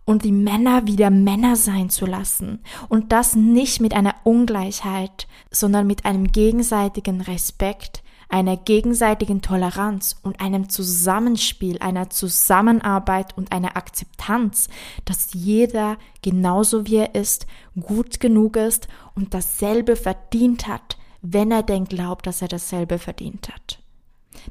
und 0.09 0.23
die 0.23 0.31
Männer 0.31 0.87
wieder 0.87 1.11
Männer 1.11 1.55
sein 1.55 1.91
zu 1.91 2.07
lassen. 2.07 2.63
Und 2.87 3.11
das 3.11 3.35
nicht 3.35 3.79
mit 3.79 3.93
einer 3.93 4.15
Ungleichheit, 4.23 5.27
sondern 5.51 5.85
mit 5.85 6.03
einem 6.03 6.31
gegenseitigen 6.31 7.21
Respekt, 7.21 8.01
einer 8.27 8.57
gegenseitigen 8.57 9.43
Toleranz 9.43 10.19
und 10.23 10.41
einem 10.41 10.67
Zusammenspiel, 10.67 11.77
einer 11.77 12.09
Zusammenarbeit 12.09 13.37
und 13.37 13.51
einer 13.51 13.77
Akzeptanz, 13.77 14.67
dass 15.05 15.35
jeder 15.35 15.95
genauso 16.23 16.87
wie 16.87 16.95
er 16.95 17.13
ist, 17.13 17.45
gut 17.79 18.19
genug 18.19 18.55
ist 18.55 18.87
und 19.13 19.35
dasselbe 19.35 19.95
verdient 19.95 20.67
hat, 20.67 20.97
wenn 21.21 21.51
er 21.51 21.61
denn 21.61 21.85
glaubt, 21.85 22.25
dass 22.25 22.41
er 22.41 22.47
dasselbe 22.47 22.97
verdient 22.97 23.49
hat. 23.49 23.58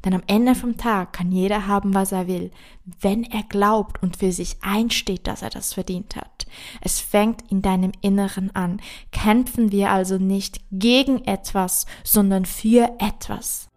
Denn 0.05 0.15
am 0.15 0.23
Ende 0.27 0.55
vom 0.55 0.77
Tag 0.77 1.13
kann 1.13 1.33
jeder 1.33 1.67
haben, 1.67 1.95
was 1.95 2.13
er 2.13 2.27
will, 2.27 2.51
wenn 3.01 3.25
er 3.25 3.43
glaubt 3.43 4.03
und 4.03 4.17
für 4.17 4.33
sich 4.33 4.57
einsteht, 4.63 5.27
dass 5.27 5.43
er 5.43 5.51
das 5.51 5.75
verdient 5.75 6.17
hat. 6.17 6.47
Es 6.81 7.01
fängt 7.01 7.43
in 7.51 7.63
deinem 7.63 7.93
Inneren 8.01 8.55
an. 8.55 8.81
Kämpfen 9.13 9.73
wir 9.73 9.91
also 9.91 10.19
nicht 10.19 10.61
gegen 10.71 11.25
etwas, 11.25 11.87
sondern 12.05 12.45
für 12.45 12.91
etwas. 12.99 13.69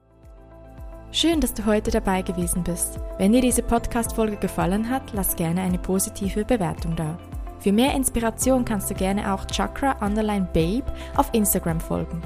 Schön, 1.14 1.42
dass 1.42 1.54
du 1.54 1.66
heute 1.66 1.92
dabei 1.92 2.22
gewesen 2.22 2.64
bist. 2.64 2.98
Wenn 3.18 3.34
dir 3.34 3.42
diese 3.42 3.64
Podcast-Folge 3.64 4.38
gefallen 4.38 4.90
hat, 4.90 5.12
lass 5.12 5.36
gerne 5.36 5.62
eine 5.62 5.78
positive 5.78 6.46
Bewertung 6.46 6.96
da. 6.96 7.20
Für 7.60 7.74
mehr 7.74 7.94
Inspiration 7.94 8.64
kannst 8.64 8.90
du 8.90 8.96
gerne 8.96 9.34
auch 9.34 9.46
Chakra 9.46 9.98
Underline 10.04 10.48
Babe 10.54 10.86
auf 11.16 11.30
Instagram 11.34 11.82
folgen. 11.82 12.22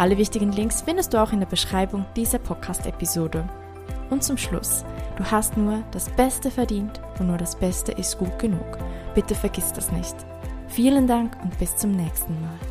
Alle 0.00 0.16
wichtigen 0.16 0.50
Links 0.50 0.80
findest 0.80 1.12
du 1.12 1.22
auch 1.22 1.30
in 1.30 1.40
der 1.40 1.46
Beschreibung 1.46 2.06
dieser 2.16 2.38
Podcast-Episode. 2.38 3.46
Und 4.08 4.24
zum 4.24 4.38
Schluss, 4.38 4.82
du 5.18 5.24
hast 5.30 5.58
nur 5.58 5.84
das 5.90 6.08
Beste 6.08 6.50
verdient 6.50 7.02
und 7.18 7.26
nur 7.26 7.36
das 7.36 7.54
Beste 7.54 7.92
ist 7.92 8.16
gut 8.16 8.38
genug. 8.38 8.78
Bitte 9.14 9.34
vergiss 9.34 9.74
das 9.74 9.92
nicht. 9.92 10.16
Vielen 10.68 11.06
Dank 11.06 11.36
und 11.42 11.58
bis 11.58 11.76
zum 11.76 11.90
nächsten 11.90 12.32
Mal. 12.40 12.69